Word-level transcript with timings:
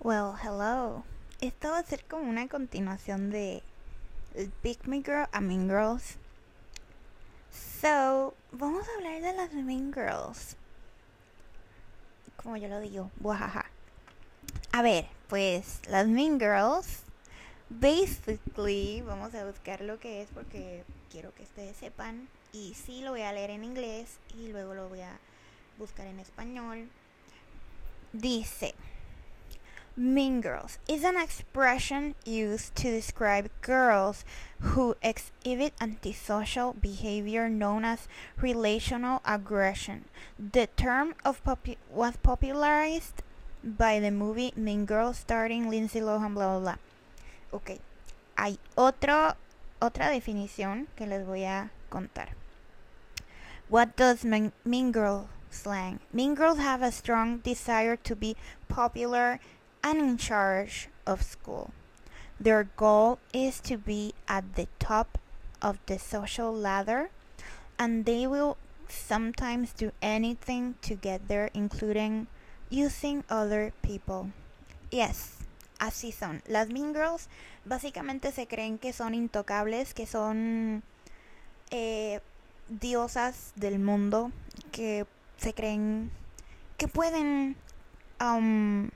Well, 0.00 0.34
hello. 0.40 1.02
Esto 1.40 1.70
va 1.72 1.80
a 1.80 1.82
ser 1.82 2.04
como 2.04 2.30
una 2.30 2.46
continuación 2.46 3.30
de 3.30 3.64
Big 4.62 4.86
Me 4.86 4.98
Girl 4.98 5.26
a 5.32 5.40
Mean 5.40 5.68
Girls. 5.68 6.18
So, 7.80 8.32
vamos 8.52 8.86
a 8.86 8.94
hablar 8.94 9.20
de 9.20 9.32
las 9.32 9.52
Mean 9.54 9.92
Girls. 9.92 10.56
Como 12.36 12.56
yo 12.56 12.68
lo 12.68 12.78
digo, 12.78 13.10
buajaja. 13.16 13.66
A 14.70 14.82
ver, 14.82 15.08
pues 15.28 15.80
las 15.88 16.06
Mean 16.06 16.38
Girls. 16.38 17.02
Basically, 17.68 19.02
vamos 19.02 19.34
a 19.34 19.44
buscar 19.44 19.80
lo 19.80 19.98
que 19.98 20.22
es 20.22 20.28
porque 20.32 20.84
quiero 21.10 21.34
que 21.34 21.42
ustedes 21.42 21.76
sepan. 21.76 22.28
Y 22.52 22.74
sí, 22.74 23.00
lo 23.00 23.10
voy 23.10 23.22
a 23.22 23.32
leer 23.32 23.50
en 23.50 23.64
inglés 23.64 24.18
y 24.38 24.46
luego 24.52 24.74
lo 24.74 24.88
voy 24.88 25.00
a 25.00 25.18
buscar 25.76 26.06
en 26.06 26.20
español. 26.20 26.88
Dice. 28.12 28.76
Mean 29.98 30.40
girls 30.40 30.78
is 30.86 31.02
an 31.02 31.16
expression 31.16 32.14
used 32.24 32.76
to 32.76 32.88
describe 32.88 33.50
girls 33.62 34.24
who 34.60 34.94
exhibit 35.02 35.74
antisocial 35.80 36.72
behavior 36.72 37.48
known 37.48 37.84
as 37.84 38.06
relational 38.40 39.20
aggression. 39.24 40.04
The 40.38 40.68
term 40.76 41.14
popu- 41.24 41.82
was 41.90 42.14
popularized 42.22 43.24
by 43.64 43.98
the 43.98 44.12
movie 44.12 44.52
Mean 44.54 44.86
Girls 44.86 45.18
starring 45.18 45.68
Lindsay 45.68 45.98
Lohan, 45.98 46.34
bla 46.34 46.46
bla 46.46 46.60
bla. 46.60 46.78
Ok, 47.52 47.80
hay 48.36 48.60
otro, 48.76 49.34
otra 49.82 50.10
definición 50.10 50.86
que 50.94 51.08
les 51.08 51.26
voy 51.26 51.42
a 51.42 51.72
contar. 51.90 52.28
What 53.68 53.96
does 53.96 54.24
mean 54.24 54.92
girl 54.92 55.28
slang? 55.50 55.98
Mean 56.12 56.36
girls 56.36 56.58
have 56.58 56.82
a 56.82 56.92
strong 56.92 57.38
desire 57.38 57.96
to 57.96 58.14
be 58.14 58.36
popular 58.68 59.40
and 59.82 59.98
in 59.98 60.16
charge 60.16 60.88
of 61.06 61.22
school. 61.22 61.70
Their 62.40 62.64
goal 62.76 63.18
is 63.32 63.60
to 63.60 63.76
be 63.76 64.14
at 64.28 64.54
the 64.54 64.68
top 64.78 65.18
of 65.60 65.78
the 65.86 65.98
social 65.98 66.54
ladder, 66.54 67.10
and 67.78 68.04
they 68.04 68.26
will 68.26 68.56
sometimes 68.88 69.72
do 69.72 69.92
anything 70.00 70.76
to 70.82 70.94
get 70.94 71.28
there, 71.28 71.50
including 71.52 72.26
using 72.70 73.24
other 73.28 73.72
people. 73.82 74.30
Yes, 74.90 75.38
así 75.80 76.12
son. 76.12 76.42
Las 76.48 76.68
Mean 76.68 76.92
Girls 76.92 77.28
básicamente 77.64 78.32
se 78.32 78.46
creen 78.46 78.78
que 78.78 78.92
son 78.92 79.14
intocables, 79.14 79.94
que 79.94 80.06
son 80.06 80.82
eh, 81.70 82.20
diosas 82.68 83.52
del 83.56 83.78
mundo, 83.78 84.32
que 84.72 85.06
se 85.38 85.52
creen 85.52 86.10
que 86.76 86.88
pueden 86.88 87.56
um, 88.20 88.90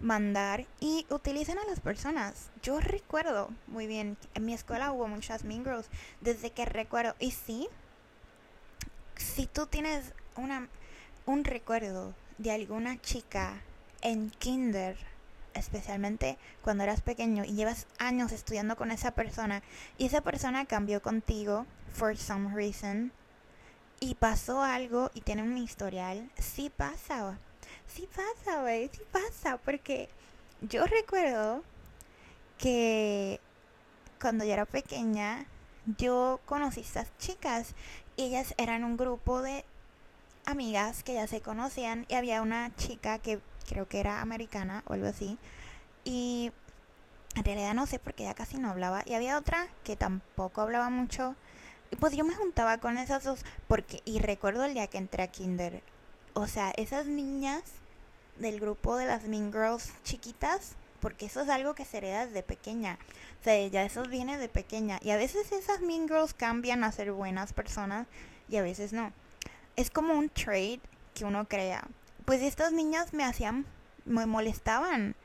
mandar 0.00 0.66
y 0.80 1.06
utilizan 1.10 1.58
a 1.58 1.64
las 1.64 1.80
personas. 1.80 2.50
Yo 2.62 2.80
recuerdo 2.80 3.50
muy 3.66 3.86
bien, 3.86 4.16
en 4.34 4.44
mi 4.44 4.54
escuela 4.54 4.92
hubo 4.92 5.08
muchas 5.08 5.44
Mean 5.44 5.64
desde 6.20 6.50
que 6.50 6.64
recuerdo. 6.64 7.14
Y 7.18 7.32
sí, 7.32 7.68
si 9.16 9.46
tú 9.46 9.66
tienes 9.66 10.12
una, 10.36 10.68
un 11.24 11.44
recuerdo 11.44 12.14
de 12.38 12.52
alguna 12.52 13.00
chica 13.00 13.62
en 14.02 14.30
kinder, 14.30 14.96
especialmente 15.54 16.38
cuando 16.62 16.84
eras 16.84 17.00
pequeño 17.00 17.44
y 17.44 17.54
llevas 17.54 17.86
años 17.98 18.32
estudiando 18.32 18.76
con 18.76 18.90
esa 18.90 19.12
persona 19.12 19.62
y 19.98 20.06
esa 20.06 20.20
persona 20.20 20.66
cambió 20.66 21.00
contigo 21.00 21.66
for 21.92 22.16
some 22.16 22.54
reason 22.54 23.12
y 24.00 24.14
pasó 24.16 24.62
algo 24.62 25.10
y 25.14 25.22
tiene 25.22 25.42
un 25.42 25.56
historial, 25.56 26.30
sí 26.38 26.70
pasa. 26.74 27.38
Sí 27.88 28.08
pasa, 28.14 28.62
güey, 28.62 28.90
sí 28.92 29.02
pasa, 29.10 29.58
porque 29.58 30.08
yo 30.60 30.84
recuerdo 30.86 31.62
que 32.58 33.40
cuando 34.20 34.44
yo 34.44 34.52
era 34.52 34.66
pequeña, 34.66 35.46
yo 35.98 36.40
conocí 36.46 36.80
a 36.80 36.82
estas 36.82 37.18
chicas 37.18 37.74
y 38.16 38.24
ellas 38.24 38.54
eran 38.58 38.84
un 38.84 38.96
grupo 38.96 39.42
de 39.42 39.64
amigas 40.46 41.02
que 41.02 41.14
ya 41.14 41.26
se 41.26 41.40
conocían 41.40 42.06
y 42.08 42.14
había 42.14 42.42
una 42.42 42.74
chica 42.76 43.18
que 43.18 43.40
creo 43.68 43.88
que 43.88 44.00
era 44.00 44.20
americana 44.20 44.82
o 44.86 44.94
algo 44.94 45.06
así 45.06 45.38
y 46.04 46.52
en 47.34 47.44
realidad 47.44 47.74
no 47.74 47.86
sé 47.86 47.98
porque 47.98 48.22
ella 48.22 48.34
casi 48.34 48.58
no 48.58 48.70
hablaba 48.70 49.02
y 49.06 49.14
había 49.14 49.38
otra 49.38 49.66
que 49.84 49.96
tampoco 49.96 50.60
hablaba 50.60 50.88
mucho 50.88 51.34
y 51.90 51.96
pues 51.96 52.16
yo 52.16 52.24
me 52.24 52.34
juntaba 52.34 52.78
con 52.78 52.96
esas 52.96 53.24
dos 53.24 53.44
porque 53.66 54.02
y 54.04 54.20
recuerdo 54.20 54.64
el 54.64 54.74
día 54.74 54.86
que 54.86 54.98
entré 54.98 55.24
a 55.24 55.28
kinder 55.32 55.82
o 56.36 56.46
sea, 56.46 56.70
esas 56.76 57.06
niñas 57.06 57.62
del 58.38 58.60
grupo 58.60 58.96
de 58.96 59.06
las 59.06 59.24
Mean 59.24 59.50
Girls 59.50 59.90
chiquitas, 60.04 60.72
porque 61.00 61.24
eso 61.24 61.40
es 61.40 61.48
algo 61.48 61.74
que 61.74 61.86
se 61.86 61.96
hereda 61.96 62.26
desde 62.26 62.42
pequeña. 62.42 62.98
O 63.40 63.44
sea, 63.44 63.66
ya 63.68 63.82
eso 63.84 64.02
viene 64.02 64.36
de 64.36 64.50
pequeña. 64.50 64.98
Y 65.00 65.12
a 65.12 65.16
veces 65.16 65.50
esas 65.50 65.80
Mean 65.80 66.06
Girls 66.06 66.34
cambian 66.34 66.84
a 66.84 66.92
ser 66.92 67.10
buenas 67.12 67.54
personas 67.54 68.06
y 68.50 68.56
a 68.56 68.62
veces 68.62 68.92
no. 68.92 69.14
Es 69.76 69.90
como 69.90 70.12
un 70.12 70.28
trade 70.28 70.80
que 71.14 71.24
uno 71.24 71.48
crea. 71.48 71.88
Pues 72.26 72.42
estas 72.42 72.70
niñas 72.70 73.14
me 73.14 73.24
hacían, 73.24 73.64
me 74.04 74.26
molestaban. 74.26 75.16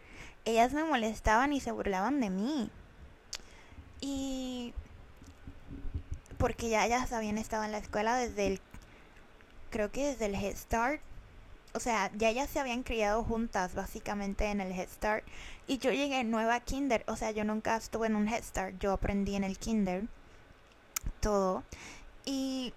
Ellas 0.46 0.72
me 0.72 0.86
molestaban 0.86 1.52
y 1.52 1.60
se 1.60 1.74
burlaban 1.74 2.22
de 2.22 2.30
mí. 2.30 2.70
Y 4.00 4.74
porque 6.38 6.70
ya 6.70 6.86
ellas 6.86 7.12
habían 7.12 7.38
estado 7.38 7.66
en 7.66 7.74
la 7.74 7.80
escuela 7.80 8.16
desde 8.16 8.48
el 8.48 8.62
creo 9.72 9.92
que 9.92 10.08
desde 10.08 10.28
el 10.28 10.36
Head 10.36 10.56
Start. 10.56 11.02
O 11.74 11.80
sea, 11.80 12.12
ya 12.18 12.30
ellas 12.30 12.50
se 12.50 12.60
habían 12.60 12.84
criado 12.84 13.24
juntas 13.24 13.74
básicamente 13.74 14.46
en 14.46 14.62
el 14.62 14.72
Head 14.72 14.90
Start. 14.90 15.26
Y 15.68 15.80
yo 15.80 15.92
llegué 15.92 16.24
nueva 16.24 16.56
a 16.56 16.60
Kinder. 16.60 17.04
O 17.08 17.16
sea, 17.16 17.32
yo 17.32 17.44
nunca 17.44 17.78
estuve 17.78 18.08
en 18.08 18.16
un 18.16 18.28
Head 18.28 18.44
Start. 18.44 18.80
Yo 18.80 18.92
aprendí 18.92 19.36
en 19.36 19.44
el 19.44 19.58
Kinder. 19.58 20.04
Todo. 21.22 21.64
Y 22.26 22.74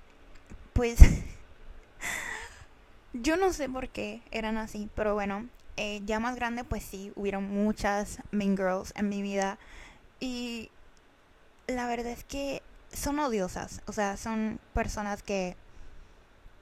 pues... 0.72 0.98
yo 3.12 3.36
no 3.36 3.52
sé 3.52 3.68
por 3.68 3.88
qué 3.88 4.22
eran 4.30 4.56
así. 4.56 4.88
Pero 4.94 5.14
bueno, 5.14 5.48
eh, 5.76 6.00
ya 6.04 6.20
más 6.20 6.36
grande 6.36 6.62
pues 6.62 6.84
sí, 6.84 7.12
hubieron 7.16 7.50
muchas 7.50 8.18
Mean 8.30 8.56
Girls 8.56 8.92
en 8.96 9.08
mi 9.08 9.22
vida. 9.22 9.58
Y 10.20 10.70
la 11.66 11.86
verdad 11.86 12.12
es 12.12 12.24
que 12.24 12.62
son 12.92 13.18
odiosas. 13.18 13.82
O 13.86 13.92
sea, 13.92 14.16
son 14.16 14.60
personas 14.72 15.22
que 15.22 15.56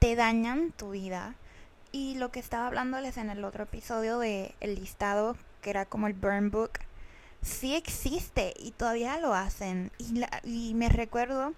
te 0.03 0.17
dañan 0.17 0.73
tu 0.73 0.89
vida. 0.89 1.33
Y 1.93 2.15
lo 2.15 2.29
que 2.29 2.41
estaba 2.41 2.67
hablándoles 2.67 3.15
en 3.15 3.29
el 3.29 3.45
otro 3.45 3.63
episodio 3.63 4.19
de 4.19 4.53
el 4.59 4.75
listado, 4.75 5.37
que 5.61 5.69
era 5.69 5.85
como 5.85 6.07
el 6.07 6.13
burn 6.13 6.51
book, 6.51 6.71
sí 7.41 7.73
existe 7.73 8.53
y 8.59 8.71
todavía 8.71 9.17
lo 9.19 9.33
hacen. 9.33 9.93
Y, 10.43 10.73
me 10.73 10.89
recuerdo 10.89 11.53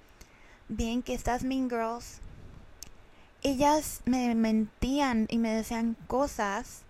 bien 0.67 1.01
que 1.01 1.15
estas 1.15 1.43
Mean 1.43 1.71
Girls, 1.71 2.19
ellas 3.41 4.01
me 4.05 4.35
mentían 4.35 5.25
y 5.31 5.39
me 5.39 5.51
decían 5.51 5.97
cosas. 6.05 6.83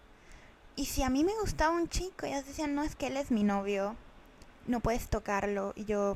Y 0.76 0.88
si 0.88 1.04
a 1.04 1.10
mí 1.10 1.24
me 1.24 1.40
gustaba 1.40 1.74
un 1.74 1.88
chico, 1.88 2.26
ellas 2.26 2.46
decían, 2.46 2.76
no, 2.76 2.84
es 2.84 2.98
que 2.98 3.08
él 3.08 3.16
es 3.16 3.32
mi 3.32 3.44
novio, 3.44 3.96
no 4.68 4.82
puedes 4.82 5.08
tocarlo. 5.08 5.72
Y 5.78 5.86
yo, 5.86 6.16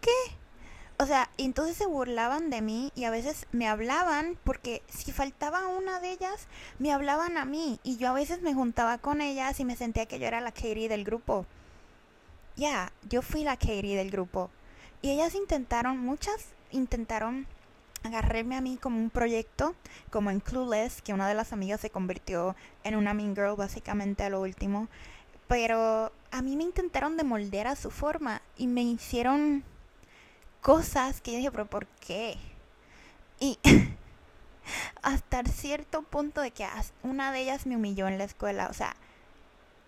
¿qué? 0.00 0.39
O 1.00 1.06
sea, 1.06 1.30
entonces 1.38 1.78
se 1.78 1.86
burlaban 1.86 2.50
de 2.50 2.60
mí 2.60 2.92
y 2.94 3.04
a 3.04 3.10
veces 3.10 3.46
me 3.52 3.66
hablaban 3.66 4.36
porque 4.44 4.82
si 4.86 5.12
faltaba 5.12 5.66
una 5.66 5.98
de 5.98 6.10
ellas, 6.10 6.46
me 6.78 6.92
hablaban 6.92 7.38
a 7.38 7.46
mí 7.46 7.80
y 7.82 7.96
yo 7.96 8.10
a 8.10 8.12
veces 8.12 8.42
me 8.42 8.52
juntaba 8.52 8.98
con 8.98 9.22
ellas 9.22 9.58
y 9.60 9.64
me 9.64 9.76
sentía 9.76 10.04
que 10.04 10.18
yo 10.18 10.26
era 10.26 10.42
la 10.42 10.52
Katie 10.52 10.90
del 10.90 11.04
grupo. 11.04 11.46
Ya, 12.56 12.92
yo 13.08 13.22
fui 13.22 13.44
la 13.44 13.56
Katie 13.56 13.96
del 13.96 14.10
grupo. 14.10 14.50
Y 15.00 15.08
ellas 15.08 15.34
intentaron, 15.34 15.96
muchas 15.96 16.48
intentaron 16.70 17.46
agarrarme 18.02 18.56
a 18.56 18.60
mí 18.60 18.76
como 18.76 18.98
un 18.98 19.08
proyecto, 19.08 19.74
como 20.10 20.30
en 20.30 20.40
Clueless, 20.40 21.00
que 21.00 21.14
una 21.14 21.26
de 21.26 21.34
las 21.34 21.54
amigas 21.54 21.80
se 21.80 21.88
convirtió 21.88 22.54
en 22.84 22.94
una 22.94 23.14
Mean 23.14 23.34
Girl 23.34 23.56
básicamente 23.56 24.24
a 24.24 24.28
lo 24.28 24.42
último. 24.42 24.88
Pero 25.48 26.12
a 26.30 26.42
mí 26.42 26.56
me 26.56 26.64
intentaron 26.64 27.16
de 27.16 27.24
moldear 27.24 27.68
a 27.68 27.76
su 27.76 27.90
forma 27.90 28.42
y 28.58 28.66
me 28.66 28.82
hicieron 28.82 29.64
cosas 30.60 31.20
que 31.20 31.32
yo 31.32 31.36
dije, 31.38 31.50
pero 31.50 31.66
¿por 31.66 31.86
qué? 31.86 32.36
Y 33.38 33.58
hasta 35.02 35.44
cierto 35.44 36.02
punto 36.02 36.40
de 36.40 36.50
que 36.50 36.66
una 37.02 37.32
de 37.32 37.40
ellas 37.40 37.66
me 37.66 37.76
humilló 37.76 38.08
en 38.08 38.18
la 38.18 38.24
escuela, 38.24 38.68
o 38.68 38.74
sea, 38.74 38.94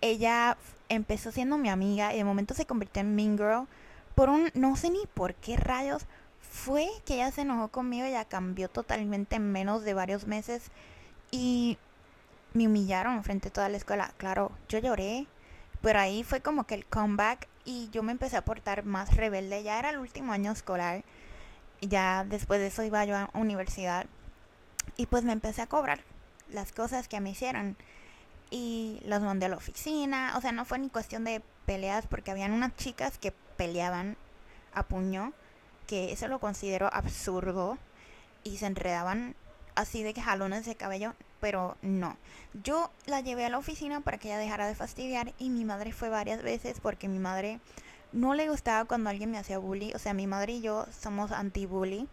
ella 0.01 0.57
empezó 0.89 1.31
siendo 1.31 1.57
mi 1.57 1.69
amiga 1.69 2.13
y 2.13 2.17
de 2.17 2.23
momento 2.23 2.53
se 2.53 2.65
convirtió 2.65 3.01
en 3.01 3.15
Mean 3.15 3.37
Girl 3.37 3.67
por 4.15 4.29
un, 4.29 4.49
no 4.53 4.75
sé 4.75 4.89
ni 4.89 5.05
por 5.13 5.33
qué 5.35 5.57
rayos, 5.57 6.05
fue 6.41 6.87
que 7.05 7.15
ella 7.15 7.31
se 7.31 7.41
enojó 7.41 7.69
conmigo, 7.69 8.05
ella 8.05 8.25
cambió 8.25 8.69
totalmente 8.69 9.37
en 9.37 9.51
menos 9.51 9.83
de 9.83 9.93
varios 9.93 10.27
meses 10.27 10.71
y 11.31 11.77
me 12.53 12.67
humillaron 12.67 13.23
frente 13.23 13.47
a 13.47 13.53
toda 13.53 13.69
la 13.69 13.77
escuela. 13.77 14.13
Claro, 14.17 14.51
yo 14.69 14.77
lloré, 14.79 15.25
pero 15.81 15.99
ahí 15.99 16.23
fue 16.23 16.41
como 16.41 16.65
que 16.65 16.75
el 16.75 16.85
comeback 16.85 17.47
y 17.65 17.89
yo 17.91 18.03
me 18.03 18.11
empecé 18.11 18.37
a 18.37 18.45
portar 18.45 18.83
más 18.85 19.15
rebelde. 19.15 19.63
Ya 19.63 19.79
era 19.79 19.89
el 19.89 19.97
último 19.97 20.33
año 20.33 20.51
escolar. 20.51 21.03
Ya 21.81 22.23
después 22.23 22.59
de 22.59 22.67
eso 22.67 22.83
iba 22.83 23.05
yo 23.05 23.15
a 23.15 23.29
universidad. 23.33 24.05
Y 24.97 25.05
pues 25.07 25.23
me 25.23 25.33
empecé 25.33 25.61
a 25.61 25.67
cobrar 25.67 26.01
las 26.49 26.71
cosas 26.71 27.07
que 27.07 27.19
me 27.19 27.31
hicieron. 27.31 27.77
y 28.51 29.01
las 29.05 29.21
mandé 29.23 29.47
a 29.47 29.49
la 29.49 29.57
oficina. 29.57 30.33
O 30.37 30.41
sea, 30.41 30.51
no 30.51 30.65
fue 30.65 30.79
ni 30.79 30.89
cuestión 30.89 31.23
de 31.23 31.41
peleas 31.65 32.05
porque 32.07 32.31
habían 32.31 32.51
unas 32.53 32.75
chicas 32.75 33.17
que 33.17 33.33
peleaban 33.57 34.17
a 34.73 34.83
puño, 34.83 35.33
que 35.87 36.11
eso 36.11 36.27
lo 36.27 36.39
considero 36.39 36.89
absurdo 36.93 37.77
y 38.43 38.57
se 38.57 38.67
enredaban 38.67 39.35
así 39.75 40.03
de 40.03 40.13
jalones 40.13 40.65
de 40.65 40.75
cabello, 40.75 41.13
pero 41.43 41.75
no. 41.81 42.15
Yo 42.63 42.89
la 43.05 43.19
llevé 43.19 43.43
a 43.43 43.49
la 43.49 43.57
oficina 43.57 43.99
para 43.99 44.17
que 44.17 44.29
ella 44.29 44.37
dejara 44.37 44.65
de 44.65 44.75
fastidiar 44.75 45.33
y 45.37 45.49
mi 45.49 45.65
madre 45.65 45.91
fue 45.91 46.07
varias 46.07 46.41
veces 46.41 46.79
porque 46.79 47.09
mi 47.09 47.19
madre 47.19 47.59
no 48.13 48.33
le 48.33 48.47
gustaba 48.47 48.85
cuando 48.85 49.09
alguien 49.09 49.29
me 49.29 49.37
hacía 49.37 49.57
bully. 49.57 49.91
O 49.93 49.99
sea, 49.99 50.13
mi 50.13 50.25
madre 50.25 50.53
y 50.53 50.61
yo 50.61 50.85
somos 50.97 51.33
anti-bully. 51.33 52.07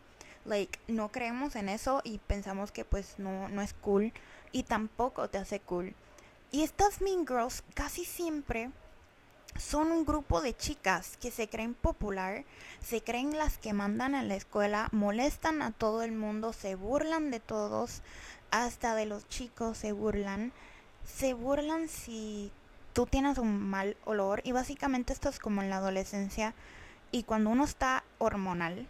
Like, 0.46 0.80
no 0.88 1.12
creemos 1.12 1.54
en 1.54 1.68
eso 1.68 2.00
y 2.02 2.18
pensamos 2.18 2.72
que 2.72 2.84
pues 2.84 3.20
no, 3.20 3.48
no 3.48 3.62
es 3.62 3.72
cool 3.72 4.12
y 4.50 4.64
tampoco 4.64 5.30
te 5.30 5.38
hace 5.38 5.60
cool. 5.60 5.94
Y 6.50 6.64
estas 6.64 7.00
Mean 7.00 7.24
Girls 7.24 7.62
casi 7.74 8.04
siempre 8.04 8.72
son 9.58 9.92
un 9.92 10.04
grupo 10.04 10.40
de 10.40 10.56
chicas 10.56 11.16
que 11.18 11.30
se 11.30 11.48
creen 11.48 11.74
popular, 11.74 12.44
se 12.80 13.02
creen 13.02 13.36
las 13.36 13.58
que 13.58 13.72
mandan 13.72 14.14
a 14.14 14.22
la 14.22 14.34
escuela, 14.34 14.88
molestan 14.92 15.62
a 15.62 15.72
todo 15.72 16.02
el 16.02 16.12
mundo, 16.12 16.52
se 16.52 16.74
burlan 16.74 17.30
de 17.30 17.40
todos, 17.40 18.02
hasta 18.50 18.94
de 18.94 19.06
los 19.06 19.28
chicos 19.28 19.78
se 19.78 19.92
burlan, 19.92 20.52
se 21.04 21.34
burlan 21.34 21.88
si 21.88 22.52
tú 22.92 23.06
tienes 23.06 23.38
un 23.38 23.60
mal 23.60 23.96
olor 24.04 24.40
y 24.44 24.52
básicamente 24.52 25.12
esto 25.12 25.28
es 25.28 25.38
como 25.38 25.62
en 25.62 25.70
la 25.70 25.76
adolescencia 25.76 26.54
y 27.12 27.24
cuando 27.24 27.50
uno 27.50 27.64
está 27.64 28.04
hormonal, 28.18 28.86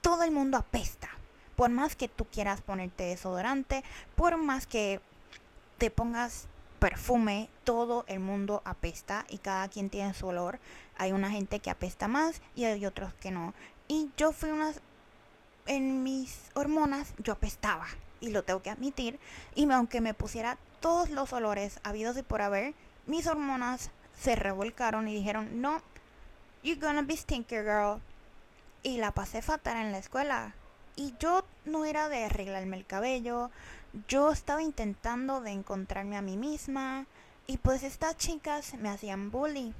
todo 0.00 0.22
el 0.22 0.30
mundo 0.30 0.56
apesta. 0.56 1.08
Por 1.56 1.70
más 1.70 1.94
que 1.94 2.08
tú 2.08 2.24
quieras 2.24 2.62
ponerte 2.62 3.04
desodorante, 3.04 3.84
por 4.16 4.36
más 4.36 4.66
que 4.66 5.00
te 5.78 5.90
pongas 5.90 6.48
perfume, 6.80 7.48
todo 7.62 8.04
el 8.08 8.20
mundo 8.20 8.60
apesta 8.64 9.24
y 9.28 9.38
cada 9.38 9.68
quien 9.68 9.88
tiene 9.88 10.14
su 10.14 10.26
olor. 10.26 10.58
Hay 10.96 11.12
una 11.12 11.30
gente 11.30 11.60
que 11.60 11.70
apesta 11.70 12.08
más 12.08 12.42
y 12.56 12.64
hay 12.64 12.84
otros 12.86 13.14
que 13.14 13.30
no. 13.30 13.54
Y 13.88 14.10
yo 14.16 14.32
fui 14.32 14.50
unas 14.50 14.80
en 15.66 16.02
mis 16.02 16.50
hormonas 16.54 17.14
yo 17.18 17.32
apestaba 17.32 17.86
y 18.20 18.30
lo 18.30 18.42
tengo 18.42 18.62
que 18.62 18.70
admitir 18.70 19.18
y 19.54 19.70
aunque 19.70 20.00
me 20.00 20.14
pusiera 20.14 20.58
todos 20.80 21.10
los 21.10 21.32
olores 21.32 21.80
habidos 21.82 22.16
y 22.16 22.22
por 22.22 22.42
haber, 22.42 22.74
mis 23.06 23.26
hormonas 23.26 23.90
se 24.18 24.36
revolcaron 24.36 25.08
y 25.08 25.14
dijeron, 25.14 25.60
"No, 25.60 25.80
you're 26.62 26.80
gonna 26.80 27.02
be 27.02 27.16
stinker 27.16 27.64
girl." 27.64 28.00
Y 28.82 28.98
la 28.98 29.12
pasé 29.12 29.42
fatal 29.42 29.78
en 29.78 29.92
la 29.92 29.98
escuela. 29.98 30.54
Y 30.96 31.14
yo 31.18 31.44
no 31.64 31.84
era 31.84 32.08
de 32.08 32.24
arreglarme 32.24 32.76
el 32.76 32.86
cabello, 32.86 33.50
yo 34.08 34.30
estaba 34.32 34.62
intentando 34.62 35.40
de 35.40 35.52
encontrarme 35.52 36.16
a 36.16 36.22
mí 36.22 36.36
misma 36.36 37.06
y 37.46 37.58
pues 37.58 37.82
estas 37.82 38.16
chicas 38.16 38.74
me 38.74 38.88
hacían 38.88 39.30
bully 39.30 39.72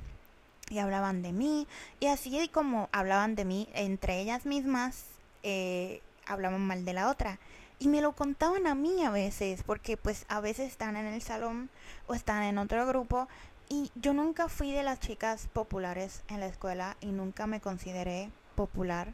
y 0.70 0.78
hablaban 0.78 1.22
de 1.22 1.32
mí 1.32 1.66
y 2.00 2.06
así 2.06 2.48
como 2.48 2.88
hablaban 2.92 3.34
de 3.34 3.44
mí 3.44 3.69
entre 3.75 4.20
ellas 4.20 4.46
mismas 4.46 5.04
eh, 5.42 6.00
hablaban 6.26 6.60
mal 6.60 6.84
de 6.84 6.92
la 6.92 7.10
otra 7.10 7.38
y 7.84 7.88
me 7.88 8.00
lo 8.00 8.12
contaban 8.12 8.66
a 8.66 8.75
mí 8.75 9.04
a 9.04 9.10
veces 9.10 9.62
porque 9.62 9.96
pues 9.96 10.25
a 10.28 10.40
veces 10.40 10.70
están 10.70 10.96
en 10.96 11.06
el 11.06 11.20
salón 11.20 11.69
o 12.06 12.14
están 12.14 12.42
en 12.42 12.56
otro 12.56 12.86
grupo 12.86 13.28
y 13.69 13.90
yo 13.94 14.14
nunca 14.14 14.48
fui 14.48 14.72
de 14.72 14.82
las 14.82 15.00
chicas 15.00 15.48
populares 15.52 16.22
en 16.28 16.40
la 16.40 16.46
escuela 16.46 16.96
y 17.00 17.06
nunca 17.06 17.46
me 17.46 17.60
consideré 17.60 18.31
popular 18.54 19.12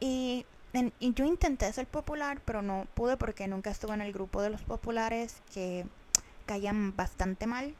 y 0.00 0.44
y 0.98 1.14
yo 1.14 1.24
intenté 1.24 1.72
ser 1.72 1.86
popular, 1.86 2.40
pero 2.44 2.60
no 2.60 2.88
pude 2.94 3.16
porque 3.16 3.46
nunca 3.46 3.70
estuve 3.70 3.94
en 3.94 4.00
el 4.00 4.12
grupo 4.12 4.42
de 4.42 4.50
los 4.50 4.62
populares 4.62 5.40
que 5.52 5.86
caían 6.46 6.96
bastante 6.96 7.46
mal. 7.46 7.76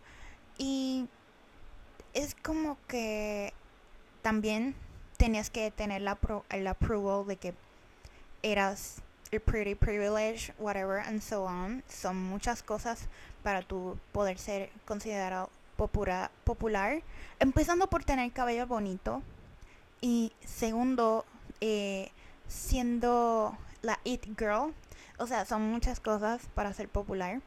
Y 0.58 1.08
es 2.12 2.36
como 2.36 2.78
que 2.86 3.52
también 4.22 4.76
tenías 5.16 5.50
que 5.50 5.72
tener 5.72 6.02
la 6.02 6.18
el 6.50 6.66
approval 6.68 7.26
de 7.26 7.36
que 7.36 7.54
eras 8.42 9.02
pretty 9.40 9.75
privilege, 9.75 10.52
whatever, 10.58 10.98
and 10.98 11.20
so 11.20 11.44
on. 11.44 11.82
Son 11.88 12.16
muchas 12.16 12.62
cosas 12.62 13.08
para 13.42 13.62
tu 13.62 13.98
poder 14.12 14.38
ser 14.38 14.70
considerado 14.86 15.50
popular, 15.76 16.31
popular. 16.44 17.02
Empezando 17.40 17.88
por 17.88 18.04
tener 18.04 18.32
cabello 18.32 18.66
bonito. 18.66 19.22
Y 20.00 20.32
segundo, 20.44 21.25
eh, 21.60 22.10
siendo 22.48 23.56
la 23.82 23.98
It 24.04 24.25
Girl. 24.38 24.75
O 25.19 25.26
sea, 25.26 25.44
son 25.44 25.62
muchas 25.70 26.00
cosas 26.00 26.42
para 26.54 26.72
ser 26.72 26.88
popular. 26.88 27.40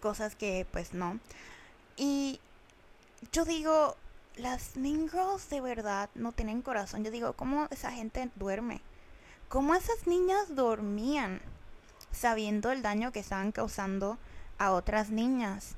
Cosas 0.00 0.34
que 0.34 0.66
pues 0.70 0.94
no. 0.94 1.18
Y 1.96 2.40
yo 3.32 3.44
digo, 3.44 3.96
las 4.36 4.76
Mean 4.76 5.08
Girls 5.08 5.50
de 5.50 5.60
verdad 5.60 6.08
no 6.14 6.32
tienen 6.32 6.62
corazón. 6.62 7.04
Yo 7.04 7.10
digo, 7.10 7.32
¿cómo 7.32 7.66
esa 7.70 7.90
gente 7.90 8.30
duerme? 8.36 8.80
¿Cómo 9.48 9.74
esas 9.74 10.06
niñas 10.06 10.54
dormían 10.54 11.40
sabiendo 12.12 12.70
el 12.70 12.82
daño 12.82 13.12
que 13.12 13.20
estaban 13.20 13.50
causando 13.50 14.18
a 14.58 14.72
otras 14.72 15.08
niñas? 15.08 15.74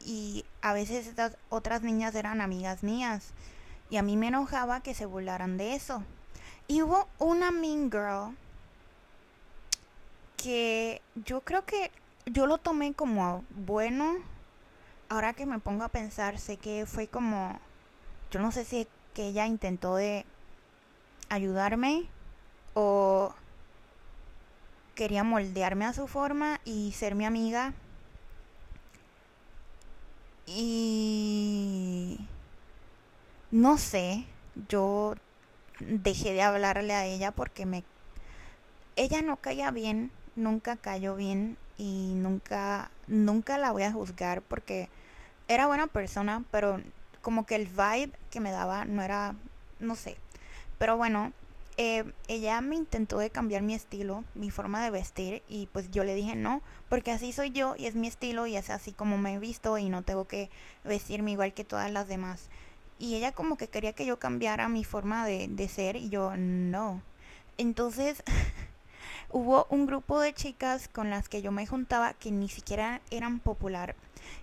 Y 0.00 0.46
a 0.62 0.72
veces 0.72 1.06
estas 1.06 1.36
otras 1.50 1.82
niñas 1.82 2.14
eran 2.14 2.40
amigas 2.40 2.82
mías. 2.82 3.34
Y 3.90 3.98
a 3.98 4.02
mí 4.02 4.16
me 4.16 4.28
enojaba 4.28 4.80
que 4.80 4.94
se 4.94 5.04
burlaran 5.04 5.58
de 5.58 5.74
eso. 5.74 6.04
Y 6.68 6.80
hubo 6.80 7.06
una 7.18 7.50
Mean 7.50 7.90
Girl 7.90 8.34
que 10.38 11.02
yo 11.16 11.42
creo 11.42 11.66
que 11.66 11.90
yo 12.24 12.46
lo 12.46 12.56
tomé 12.56 12.94
como 12.94 13.44
bueno. 13.50 14.14
Ahora 15.10 15.34
que 15.34 15.44
me 15.44 15.58
pongo 15.58 15.84
a 15.84 15.88
pensar, 15.88 16.38
sé 16.38 16.56
que 16.56 16.86
fue 16.86 17.08
como, 17.08 17.60
yo 18.30 18.40
no 18.40 18.52
sé 18.52 18.64
si 18.64 18.88
que 19.12 19.28
ella 19.28 19.46
intentó 19.46 19.96
de 19.96 20.24
ayudarme 21.28 22.08
o 22.78 23.32
quería 24.94 25.24
moldearme 25.24 25.86
a 25.86 25.94
su 25.94 26.06
forma 26.06 26.60
y 26.64 26.92
ser 26.92 27.14
mi 27.14 27.24
amiga. 27.24 27.72
Y 30.46 32.18
no 33.50 33.78
sé, 33.78 34.26
yo 34.68 35.14
dejé 35.80 36.34
de 36.34 36.42
hablarle 36.42 36.92
a 36.92 37.06
ella 37.06 37.32
porque 37.32 37.64
me 37.66 37.82
ella 38.96 39.22
no 39.22 39.36
caía 39.36 39.70
bien, 39.70 40.10
nunca 40.36 40.76
cayó 40.76 41.16
bien 41.16 41.56
y 41.78 42.12
nunca 42.16 42.90
nunca 43.06 43.58
la 43.58 43.72
voy 43.72 43.84
a 43.84 43.92
juzgar 43.92 44.42
porque 44.42 44.88
era 45.48 45.66
buena 45.66 45.86
persona, 45.86 46.44
pero 46.50 46.80
como 47.22 47.46
que 47.46 47.56
el 47.56 47.66
vibe 47.66 48.12
que 48.30 48.40
me 48.40 48.52
daba 48.52 48.84
no 48.84 49.02
era 49.02 49.34
no 49.80 49.96
sé. 49.96 50.16
Pero 50.78 50.96
bueno, 50.96 51.32
eh, 51.78 52.04
ella 52.28 52.60
me 52.62 52.76
intentó 52.76 53.18
de 53.18 53.30
cambiar 53.30 53.62
mi 53.62 53.74
estilo, 53.74 54.24
mi 54.34 54.50
forma 54.50 54.82
de 54.82 54.90
vestir 54.90 55.42
y 55.46 55.66
pues 55.66 55.90
yo 55.90 56.04
le 56.04 56.14
dije 56.14 56.34
no, 56.34 56.62
porque 56.88 57.10
así 57.10 57.32
soy 57.32 57.50
yo 57.50 57.74
y 57.76 57.86
es 57.86 57.94
mi 57.94 58.06
estilo 58.06 58.46
y 58.46 58.56
es 58.56 58.70
así 58.70 58.92
como 58.92 59.18
me 59.18 59.34
he 59.34 59.38
visto 59.38 59.76
y 59.76 59.90
no 59.90 60.02
tengo 60.02 60.26
que 60.26 60.48
vestirme 60.84 61.32
igual 61.32 61.52
que 61.52 61.64
todas 61.64 61.90
las 61.90 62.08
demás. 62.08 62.48
Y 62.98 63.14
ella 63.14 63.32
como 63.32 63.58
que 63.58 63.68
quería 63.68 63.92
que 63.92 64.06
yo 64.06 64.18
cambiara 64.18 64.68
mi 64.68 64.84
forma 64.84 65.26
de, 65.26 65.68
ser 65.68 65.96
y 65.96 66.08
yo 66.08 66.34
no. 66.36 67.02
Entonces 67.58 68.22
hubo 69.30 69.66
un 69.68 69.86
grupo 69.86 70.18
de 70.18 70.32
chicas 70.32 70.88
con 70.88 71.10
las 71.10 71.28
que 71.28 71.42
yo 71.42 71.52
me 71.52 71.66
juntaba 71.66 72.14
que 72.14 72.30
ni 72.30 72.48
siquiera 72.48 73.02
eran 73.10 73.38
popular. 73.38 73.96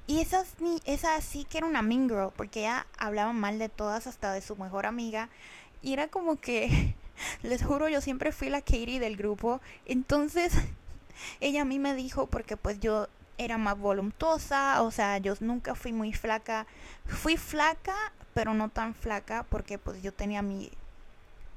Y 0.06 0.20
esas, 0.20 0.60
ni, 0.60 0.80
esa 0.86 1.20
sí 1.22 1.46
que 1.46 1.58
era 1.58 1.68
una 1.68 1.82
mean 1.82 2.08
girl 2.08 2.32
porque 2.36 2.62
ella 2.62 2.86
hablaba 2.98 3.34
mal 3.34 3.58
de 3.58 3.70
todas 3.70 4.06
hasta 4.06 4.34
de 4.34 4.42
su 4.42 4.56
mejor 4.56 4.86
amiga. 4.86 5.30
Y 5.82 5.94
era 5.94 6.08
como 6.08 6.36
que, 6.36 6.96
les 7.44 7.64
juro, 7.64 7.90
yo 7.90 8.02
siempre 8.02 8.32
fui 8.32 8.50
la 8.50 8.62
Katie 8.62 9.00
del 9.00 9.18
grupo. 9.18 9.62
Entonces 9.86 10.54
ella 11.40 11.62
a 11.62 11.66
mí 11.66 11.80
me 11.80 11.96
dijo, 11.96 12.28
porque 12.28 12.58
pues 12.58 12.80
yo 12.80 13.08
era 13.38 13.58
más 13.58 13.78
voluptuosa, 13.78 14.82
o 14.82 14.92
sea, 14.92 15.18
yo 15.18 15.34
nunca 15.40 15.76
fui 15.76 15.92
muy 15.92 16.14
flaca. 16.14 16.68
Fui 17.06 17.38
flaca, 17.38 17.96
pero 18.34 18.54
no 18.54 18.70
tan 18.70 18.94
flaca 18.96 19.46
porque 19.50 19.78
pues 19.78 20.02
yo 20.02 20.14
tenía 20.14 20.42
mi 20.42 20.72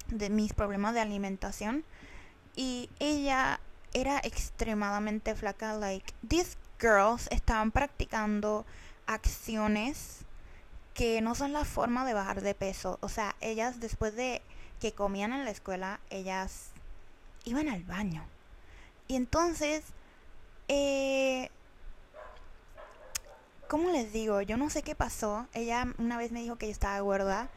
de 0.09 0.31
mis 0.31 0.53
problemas 0.53 0.95
de 0.95 1.01
alimentación 1.01 1.85
y 2.55 2.89
ella 3.01 3.61
era 3.93 4.19
extremadamente 4.19 5.35
flaca 5.35 5.75
like 5.75 6.13
these 6.27 6.57
girls 6.79 7.27
estaban 7.31 7.73
practicando 7.73 8.65
acciones 9.07 10.25
que 10.95 11.21
no 11.21 11.35
son 11.35 11.53
la 11.53 11.65
forma 11.65 12.07
de 12.07 12.15
bajar 12.15 12.41
de 12.41 12.55
peso 12.55 12.99
o 13.01 13.09
sea 13.09 13.35
ellas 13.41 13.81
después 13.81 14.15
de 14.15 14.43
que 14.81 14.93
comían 14.93 15.33
en 15.33 15.45
la 15.45 15.51
escuela 15.51 16.01
ellas 16.11 16.71
iban 17.45 17.69
al 17.69 17.85
baño 17.85 18.25
y 19.09 19.17
entonces 19.17 19.85
eh, 20.69 21.51
¿Cómo 23.69 23.91
les 23.91 24.13
digo? 24.13 24.41
Yo 24.43 24.57
no 24.57 24.71
sé 24.71 24.83
qué 24.83 24.95
pasó. 24.95 25.49
Ella 25.53 25.89
una 25.99 26.17
vez 26.17 26.31
me 26.31 26.41
dijo 26.41 26.57
que 26.57 26.67
yo 26.67 26.73
estaba 26.73 27.01
gorda. 27.01 27.49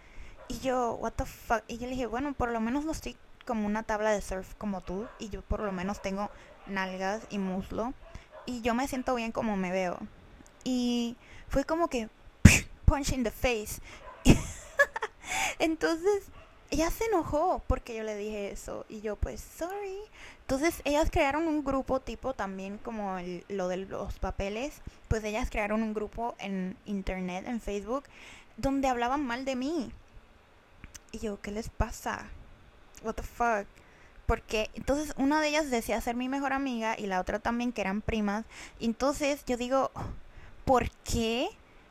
Y 0.47 0.59
yo, 0.59 0.93
what 0.95 1.13
the 1.13 1.25
fuck. 1.25 1.63
Y 1.67 1.77
yo 1.77 1.85
le 1.85 1.91
dije, 1.91 2.07
bueno, 2.07 2.33
por 2.33 2.51
lo 2.51 2.59
menos 2.59 2.83
no 2.83 2.91
estoy 2.91 3.15
como 3.45 3.67
una 3.67 3.83
tabla 3.83 4.09
de 4.09 4.21
surf 4.21 4.55
como 4.55 4.81
tú. 4.81 5.07
Y 5.19 5.29
yo 5.29 5.43
por 5.43 5.59
lo 5.59 5.71
menos 5.71 6.01
tengo 6.01 6.31
nalgas 6.65 7.21
y 7.29 7.37
muslo. 7.37 7.93
Y 8.47 8.61
yo 8.61 8.73
me 8.73 8.87
siento 8.87 9.13
bien 9.13 9.31
como 9.31 9.55
me 9.55 9.71
veo. 9.71 9.99
Y 10.63 11.15
fue 11.47 11.63
como 11.63 11.89
que 11.89 12.09
punch 12.85 13.11
in 13.11 13.23
the 13.23 13.31
face. 13.31 13.79
Entonces, 15.59 16.23
ella 16.71 16.91
se 16.91 17.05
enojó 17.05 17.63
porque 17.67 17.95
yo 17.95 18.03
le 18.03 18.15
dije 18.15 18.51
eso. 18.51 18.85
Y 18.89 19.01
yo, 19.01 19.15
pues, 19.15 19.41
sorry. 19.57 19.97
Entonces, 20.41 20.81
ellas 20.85 21.09
crearon 21.11 21.47
un 21.47 21.63
grupo 21.63 21.99
tipo 21.99 22.33
también 22.33 22.77
como 22.77 23.17
lo 23.49 23.67
de 23.67 23.77
los 23.77 24.19
papeles. 24.19 24.81
Pues 25.07 25.23
ellas 25.23 25.49
crearon 25.49 25.81
un 25.83 25.93
grupo 25.93 26.35
en 26.39 26.77
internet, 26.85 27.45
en 27.47 27.61
Facebook, 27.61 28.03
donde 28.57 28.87
hablaban 28.87 29.25
mal 29.25 29.45
de 29.45 29.55
mí. 29.55 29.91
Y 31.11 31.19
yo, 31.19 31.41
¿qué 31.41 31.51
les 31.51 31.69
pasa? 31.69 32.27
What 33.03 33.15
the 33.15 33.23
fuck? 33.23 33.65
Porque 34.25 34.69
entonces 34.75 35.15
una 35.17 35.41
de 35.41 35.47
ellas 35.47 35.71
decía 35.71 35.99
ser 36.01 36.15
mi 36.15 36.29
mejor 36.29 36.53
amiga 36.53 36.95
y 36.99 37.07
la 37.07 37.19
otra 37.19 37.39
también 37.39 37.71
que 37.71 37.81
eran 37.81 38.01
primas. 38.01 38.45
Entonces 38.79 39.43
yo 39.45 39.57
digo, 39.57 39.89
¿por 40.65 40.91
qué 41.03 41.49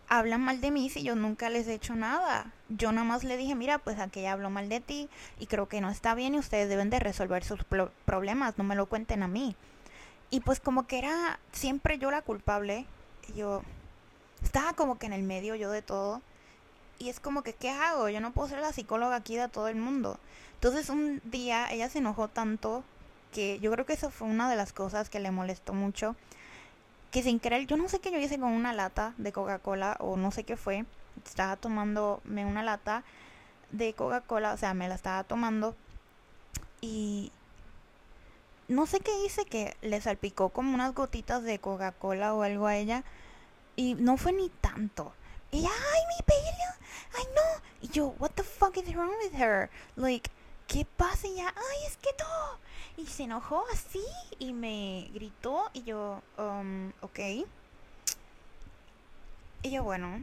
hablan 0.08 0.42
mal 0.42 0.60
de 0.60 0.70
mí 0.70 0.90
si 0.90 1.02
yo 1.02 1.14
nunca 1.14 1.50
les 1.50 1.66
he 1.68 1.74
hecho 1.74 1.94
nada? 1.94 2.52
Yo 2.68 2.92
nada 2.92 3.06
más 3.06 3.24
le 3.24 3.36
dije, 3.36 3.54
mira, 3.54 3.78
pues 3.78 3.98
aquella 3.98 4.32
habló 4.32 4.50
mal 4.50 4.68
de 4.68 4.80
ti 4.80 5.08
y 5.38 5.46
creo 5.46 5.68
que 5.68 5.80
no 5.80 5.90
está 5.90 6.14
bien 6.14 6.34
y 6.34 6.38
ustedes 6.38 6.68
deben 6.68 6.90
de 6.90 6.98
resolver 6.98 7.44
sus 7.44 7.60
problemas, 8.04 8.58
no 8.58 8.64
me 8.64 8.74
lo 8.74 8.86
cuenten 8.86 9.22
a 9.22 9.28
mí. 9.28 9.56
Y 10.30 10.40
pues 10.40 10.60
como 10.60 10.86
que 10.86 10.98
era 10.98 11.38
siempre 11.52 11.98
yo 11.98 12.10
la 12.10 12.22
culpable. 12.22 12.86
yo 13.34 13.62
estaba 14.42 14.72
como 14.74 14.98
que 14.98 15.06
en 15.06 15.12
el 15.12 15.22
medio 15.22 15.54
yo 15.54 15.70
de 15.70 15.82
todo. 15.82 16.22
Y 16.98 17.08
es 17.10 17.20
como 17.20 17.42
que, 17.42 17.52
¿qué 17.52 17.70
hago? 17.70 18.08
Yo 18.08 18.20
no 18.20 18.32
puedo 18.32 18.48
ser 18.48 18.58
la 18.60 18.72
psicóloga 18.72 19.16
aquí 19.16 19.36
de 19.36 19.48
todo 19.48 19.68
el 19.68 19.76
mundo. 19.76 20.18
Entonces 20.54 20.90
un 20.90 21.20
día 21.24 21.70
ella 21.70 21.88
se 21.88 21.98
enojó 21.98 22.28
tanto 22.28 22.82
que 23.32 23.60
yo 23.60 23.70
creo 23.70 23.86
que 23.86 23.92
eso 23.92 24.10
fue 24.10 24.26
una 24.26 24.50
de 24.50 24.56
las 24.56 24.72
cosas 24.72 25.08
que 25.08 25.20
le 25.20 25.30
molestó 25.30 25.72
mucho. 25.74 26.16
Que 27.10 27.22
sin 27.22 27.40
querer, 27.40 27.66
yo 27.66 27.76
no 27.76 27.88
sé 27.88 28.00
qué 28.00 28.10
yo 28.10 28.18
hice 28.18 28.38
con 28.38 28.52
una 28.52 28.72
lata 28.72 29.14
de 29.16 29.32
Coca-Cola 29.32 29.96
o 30.00 30.16
no 30.16 30.30
sé 30.30 30.44
qué 30.44 30.56
fue. 30.56 30.84
Estaba 31.24 31.56
tomándome 31.56 32.44
una 32.44 32.62
lata 32.62 33.02
de 33.70 33.94
Coca-Cola, 33.94 34.52
o 34.52 34.56
sea, 34.56 34.74
me 34.74 34.88
la 34.88 34.94
estaba 34.94 35.24
tomando. 35.24 35.74
Y 36.80 37.32
no 38.68 38.86
sé 38.86 39.00
qué 39.00 39.10
hice 39.24 39.44
que 39.46 39.76
le 39.80 40.00
salpicó 40.00 40.50
como 40.50 40.74
unas 40.74 40.94
gotitas 40.94 41.42
de 41.42 41.58
Coca-Cola 41.58 42.34
o 42.34 42.42
algo 42.42 42.66
a 42.66 42.76
ella. 42.76 43.04
Y 43.76 43.94
no 43.94 44.16
fue 44.16 44.32
ni 44.32 44.50
tanto. 44.60 45.12
Y 45.50 45.58
ay, 45.58 45.64
mi 45.64 46.24
pelo, 46.26 47.18
ay 47.18 47.24
no. 47.34 47.62
Y 47.80 47.88
yo, 47.88 48.14
what 48.18 48.30
the 48.32 48.42
fuck 48.42 48.76
is 48.76 48.94
wrong 48.94 49.12
with 49.22 49.40
her? 49.40 49.70
Like, 49.96 50.30
¿qué 50.68 50.86
pasa? 50.96 51.26
Y 51.26 51.32
ella, 51.32 51.52
ay, 51.56 51.86
es 51.88 51.96
que 51.96 52.10
no. 52.20 53.02
Y 53.02 53.06
se 53.06 53.24
enojó 53.24 53.64
así 53.72 54.04
y 54.38 54.52
me 54.52 55.10
gritó 55.12 55.70
y 55.72 55.82
yo, 55.82 56.22
um, 56.36 56.90
ok. 57.00 57.18
Y 59.62 59.70
yo, 59.70 59.82
bueno, 59.82 60.22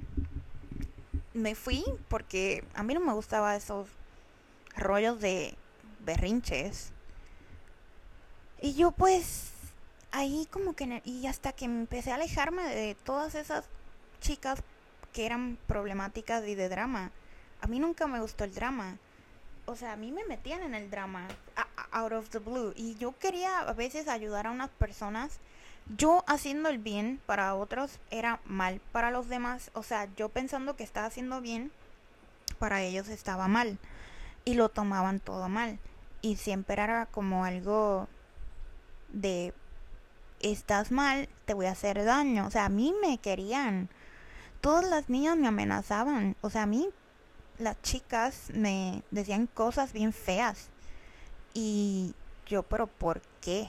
me 1.33 1.55
fui 1.55 1.83
porque 2.07 2.63
a 2.73 2.83
mí 2.83 2.93
no 2.93 3.01
me 3.01 3.13
gustaba 3.13 3.55
esos 3.55 3.89
rollos 4.77 5.19
de 5.19 5.55
berrinches. 5.99 6.91
Y 8.61 8.75
yo 8.75 8.91
pues 8.91 9.51
ahí 10.11 10.47
como 10.49 10.75
que 10.75 11.01
y 11.03 11.27
hasta 11.27 11.51
que 11.51 11.65
empecé 11.65 12.11
a 12.11 12.15
alejarme 12.15 12.63
de 12.63 12.95
todas 12.95 13.35
esas 13.35 13.65
chicas 14.21 14.63
que 15.11 15.25
eran 15.25 15.57
problemáticas 15.67 16.47
y 16.47 16.55
de 16.55 16.69
drama. 16.69 17.11
A 17.61 17.67
mí 17.67 17.79
nunca 17.79 18.07
me 18.07 18.21
gustó 18.21 18.43
el 18.43 18.53
drama. 18.53 18.97
O 19.65 19.75
sea, 19.75 19.93
a 19.93 19.95
mí 19.95 20.11
me 20.11 20.25
metían 20.25 20.61
en 20.61 20.75
el 20.75 20.89
drama 20.89 21.27
out 21.91 22.13
of 22.13 22.29
the 22.29 22.39
blue 22.39 22.73
y 22.75 22.95
yo 22.95 23.17
quería 23.17 23.59
a 23.59 23.73
veces 23.73 24.07
ayudar 24.07 24.47
a 24.47 24.51
unas 24.51 24.69
personas. 24.69 25.39
Yo 25.97 26.23
haciendo 26.27 26.69
el 26.69 26.77
bien 26.79 27.19
para 27.25 27.53
otros 27.55 27.99
era 28.11 28.39
mal 28.45 28.81
para 28.91 29.11
los 29.11 29.27
demás. 29.27 29.71
O 29.73 29.83
sea, 29.83 30.07
yo 30.15 30.29
pensando 30.29 30.75
que 30.75 30.83
estaba 30.83 31.07
haciendo 31.07 31.41
bien, 31.41 31.71
para 32.59 32.81
ellos 32.81 33.07
estaba 33.09 33.47
mal. 33.47 33.77
Y 34.45 34.55
lo 34.55 34.69
tomaban 34.69 35.19
todo 35.19 35.49
mal. 35.49 35.79
Y 36.21 36.37
siempre 36.37 36.81
era 36.81 37.05
como 37.07 37.45
algo 37.45 38.07
de, 39.09 39.53
estás 40.39 40.91
mal, 40.91 41.29
te 41.45 41.53
voy 41.53 41.67
a 41.67 41.71
hacer 41.71 42.03
daño. 42.03 42.47
O 42.47 42.51
sea, 42.51 42.65
a 42.65 42.69
mí 42.69 42.93
me 43.01 43.17
querían 43.17 43.89
todas 44.65 44.83
las 44.83 45.09
niñas 45.09 45.37
me 45.37 45.47
amenazaban. 45.47 46.35
O 46.41 46.49
sea, 46.49 46.63
a 46.63 46.65
mí 46.65 46.89
las 47.59 47.81
chicas 47.81 48.49
me 48.53 49.03
decían 49.11 49.47
cosas 49.47 49.93
bien 49.93 50.13
feas. 50.13 50.69
Y 51.53 52.13
yo, 52.47 52.63
pero 52.63 52.87
¿por 52.87 53.21
qué? 53.41 53.67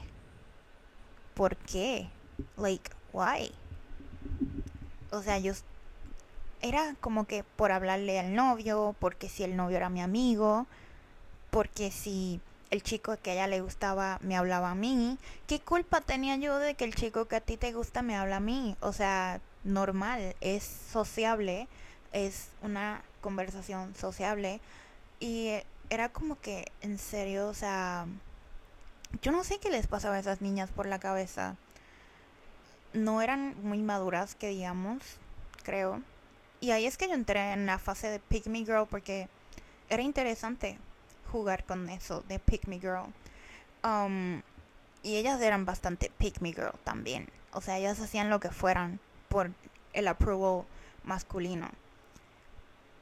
¿Por 1.35 1.57
qué? 1.57 2.09
Like, 2.57 2.91
why? 3.13 3.53
O 5.11 5.23
sea, 5.23 5.39
yo 5.39 5.53
era 6.63 6.95
como 7.01 7.27
que 7.27 7.45
por 7.45 7.73
hablarle 7.73 8.19
al 8.19 8.35
novio, 8.35 8.95
porque 8.99 9.29
si 9.29 9.45
el 9.45 9.57
novio 9.57 9.77
era 9.77 9.89
mi 9.89 10.03
amigo, 10.03 10.67
porque 11.51 11.91
si 11.91 12.41
el 12.71 12.83
chico 12.83 13.17
que 13.23 13.31
a 13.31 13.35
ella 13.35 13.47
le 13.47 13.61
gustaba 13.61 14.19
me 14.23 14.37
hablaba 14.37 14.73
a 14.73 14.75
mí, 14.75 15.19
¿qué 15.47 15.61
culpa 15.61 16.01
tenía 16.01 16.37
yo 16.37 16.59
de 16.59 16.75
que 16.75 16.85
el 16.85 16.95
chico 16.95 17.27
que 17.27 17.37
a 17.37 17.41
ti 17.41 17.57
te 17.57 17.73
gusta 17.73 18.03
me 18.03 18.17
habla 18.17 18.37
a 18.37 18.41
mí? 18.41 18.77
O 18.81 18.93
sea, 18.93 19.41
normal, 19.65 20.35
es 20.41 20.65
sociable, 20.65 21.69
es 22.13 22.49
una 22.63 23.03
conversación 23.27 23.93
sociable 23.97 24.61
y 25.19 25.51
era 25.91 26.11
como 26.11 26.41
que 26.41 26.71
en 26.81 26.97
serio, 26.97 27.49
o 27.49 27.55
sea, 27.55 28.07
yo 29.21 29.33
no 29.33 29.43
sé 29.43 29.59
qué 29.59 29.69
les 29.69 29.89
pasaba 29.89 30.15
a 30.15 30.21
esas 30.21 30.41
niñas 30.41 30.71
por 30.71 30.87
la 30.87 31.01
cabeza. 31.01 31.57
No 32.93 33.23
eran 33.23 33.57
muy 33.65 33.79
maduras, 33.79 34.37
que 34.37 34.51
digamos, 34.51 35.03
creo. 35.65 36.03
Y 36.61 36.71
ahí 36.71 36.87
es 36.87 36.97
que 36.97 37.09
yo 37.09 37.15
entré 37.15 37.51
en 37.51 37.67
la 37.67 37.81
fase 37.81 38.09
de 38.09 38.21
Pick 38.21 38.47
Me 38.47 38.61
Girl 38.61 38.87
porque 38.89 39.29
era 39.89 40.05
interesante 40.05 40.79
jugar 41.33 41.65
con 41.65 41.89
eso 41.89 42.23
de 42.29 42.39
Pick 42.39 42.69
Me 42.69 42.79
Girl. 42.79 43.07
Um, 43.83 44.41
y 45.03 45.17
ellas 45.17 45.41
eran 45.41 45.65
bastante 45.65 46.13
Pick 46.17 46.41
Me 46.43 46.53
Girl 46.53 46.79
también. 46.85 47.29
O 47.53 47.61
sea, 47.61 47.77
ellas 47.77 47.99
hacían 47.99 48.31
lo 48.31 48.39
que 48.39 48.51
fueran 48.51 49.01
por 49.29 49.51
el 49.95 50.07
approval 50.07 50.65
masculino. 51.03 51.69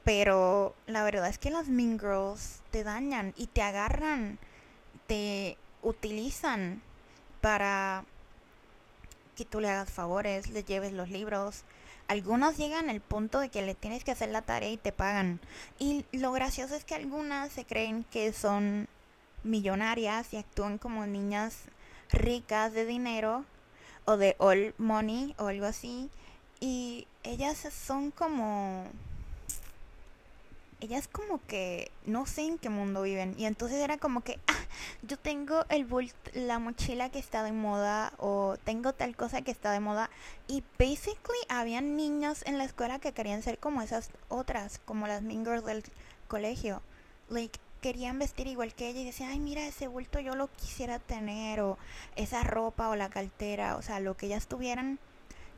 Pero 0.04 0.74
la 0.86 1.02
verdad 1.02 1.28
es 1.28 1.38
que 1.38 1.50
las 1.50 1.68
Mean 1.68 1.98
Girls 1.98 2.60
te 2.70 2.84
dañan 2.84 3.32
y 3.36 3.46
te 3.46 3.62
agarran, 3.62 4.38
te 5.06 5.56
utilizan 5.82 6.82
para 7.40 8.04
que 9.34 9.44
tú 9.44 9.60
le 9.60 9.70
hagas 9.70 9.90
favores, 9.90 10.48
le 10.50 10.62
lleves 10.62 10.92
los 10.92 11.10
libros. 11.10 11.64
Algunas 12.06 12.58
llegan 12.58 12.90
al 12.90 13.00
punto 13.00 13.40
de 13.40 13.48
que 13.48 13.62
le 13.62 13.74
tienes 13.74 14.04
que 14.04 14.10
hacer 14.10 14.28
la 14.28 14.42
tarea 14.42 14.70
y 14.70 14.76
te 14.76 14.92
pagan. 14.92 15.40
Y 15.78 16.04
lo 16.12 16.32
gracioso 16.32 16.74
es 16.74 16.84
que 16.84 16.94
algunas 16.94 17.52
se 17.52 17.64
creen 17.64 18.04
que 18.04 18.32
son 18.32 18.88
millonarias 19.42 20.32
y 20.32 20.36
actúan 20.36 20.78
como 20.78 21.06
niñas 21.06 21.56
ricas 22.10 22.72
de 22.72 22.84
dinero 22.84 23.44
o 24.04 24.16
de 24.16 24.36
all 24.38 24.74
money 24.78 25.34
o 25.38 25.46
algo 25.46 25.66
así. 25.66 26.10
Y 26.60 27.06
ellas 27.22 27.58
son 27.72 28.10
como... 28.10 28.84
Ellas 30.80 31.08
como 31.08 31.40
que 31.46 31.90
no 32.04 32.26
sé 32.26 32.42
en 32.42 32.58
qué 32.58 32.68
mundo 32.68 33.02
viven. 33.02 33.34
Y 33.38 33.46
entonces 33.46 33.78
era 33.78 33.96
como 33.98 34.22
que, 34.22 34.38
ah, 34.48 34.66
yo 35.02 35.18
tengo 35.18 35.64
el 35.68 35.86
la 36.34 36.58
mochila 36.58 37.10
que 37.10 37.18
está 37.18 37.42
de 37.42 37.52
moda 37.52 38.12
o 38.18 38.56
tengo 38.64 38.92
tal 38.92 39.16
cosa 39.16 39.42
que 39.42 39.50
está 39.50 39.72
de 39.72 39.80
moda. 39.80 40.10
Y 40.48 40.62
basically 40.78 41.38
habían 41.48 41.96
niños 41.96 42.42
en 42.46 42.58
la 42.58 42.64
escuela 42.64 42.98
que 42.98 43.12
querían 43.12 43.42
ser 43.42 43.58
como 43.58 43.82
esas 43.82 44.10
otras, 44.28 44.80
como 44.84 45.06
las 45.06 45.22
mingers 45.22 45.64
del 45.64 45.84
colegio. 46.28 46.82
Like, 47.28 47.58
querían 47.84 48.18
vestir 48.18 48.46
igual 48.46 48.74
que 48.74 48.88
ella 48.88 49.00
y 49.00 49.04
decían, 49.04 49.30
ay, 49.30 49.40
mira, 49.40 49.66
ese 49.66 49.88
bulto 49.88 50.18
yo 50.18 50.34
lo 50.34 50.48
quisiera 50.48 50.98
tener, 50.98 51.60
o 51.60 51.76
esa 52.16 52.42
ropa 52.42 52.88
o 52.88 52.96
la 52.96 53.10
cartera, 53.10 53.76
o 53.76 53.82
sea, 53.82 54.00
lo 54.00 54.16
que 54.16 54.24
ellas 54.24 54.46
tuvieran. 54.46 54.98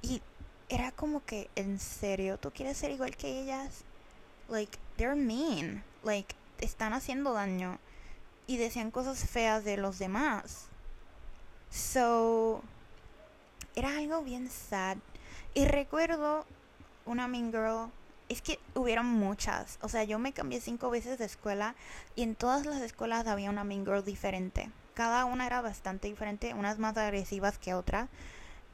Y 0.03 0.23
era 0.69 0.91
como 0.91 1.25
que, 1.25 1.49
¿en 1.55 1.79
serio 1.79 2.37
tú 2.39 2.51
quieres 2.51 2.77
ser 2.79 2.91
igual 2.91 3.17
que 3.17 3.41
ellas? 3.41 3.85
Like, 4.49 4.77
they're 4.97 5.17
mean. 5.17 5.83
Like, 6.03 6.35
están 6.61 6.93
haciendo 6.93 7.33
daño. 7.33 7.79
Y 8.47 8.59
decían 8.59 8.91
cosas 8.91 9.29
feas 9.29 9.65
de 9.65 9.77
los 9.77 9.99
demás. 9.99 10.67
So, 11.71 12.63
era 13.75 13.97
algo 13.97 14.23
bien 14.23 14.49
sad. 14.51 14.99
Y 15.55 15.65
recuerdo 15.65 16.47
una 17.07 17.29
mean 17.29 17.51
girl 17.51 17.91
es 18.29 18.43
que 18.43 18.59
hubieron 18.75 19.07
muchas. 19.07 19.79
O 19.83 19.89
sea, 19.89 20.05
yo 20.05 20.19
me 20.19 20.33
cambié 20.33 20.61
cinco 20.61 20.91
veces 20.91 21.19
de 21.19 21.25
escuela 21.25 21.75
y 22.15 22.23
en 22.23 22.35
todas 22.35 22.67
las 22.67 22.81
escuelas 22.83 23.27
había 23.27 23.51
una 23.51 23.65
mean 23.65 23.85
girl 23.85 24.05
diferente. 24.05 24.71
Cada 24.95 25.25
una 25.25 25.47
era 25.47 25.61
bastante 25.61 26.09
diferente, 26.09 26.55
unas 26.55 26.79
más 26.79 26.97
agresivas 26.97 27.59
que 27.59 27.75
otras. 27.75 28.09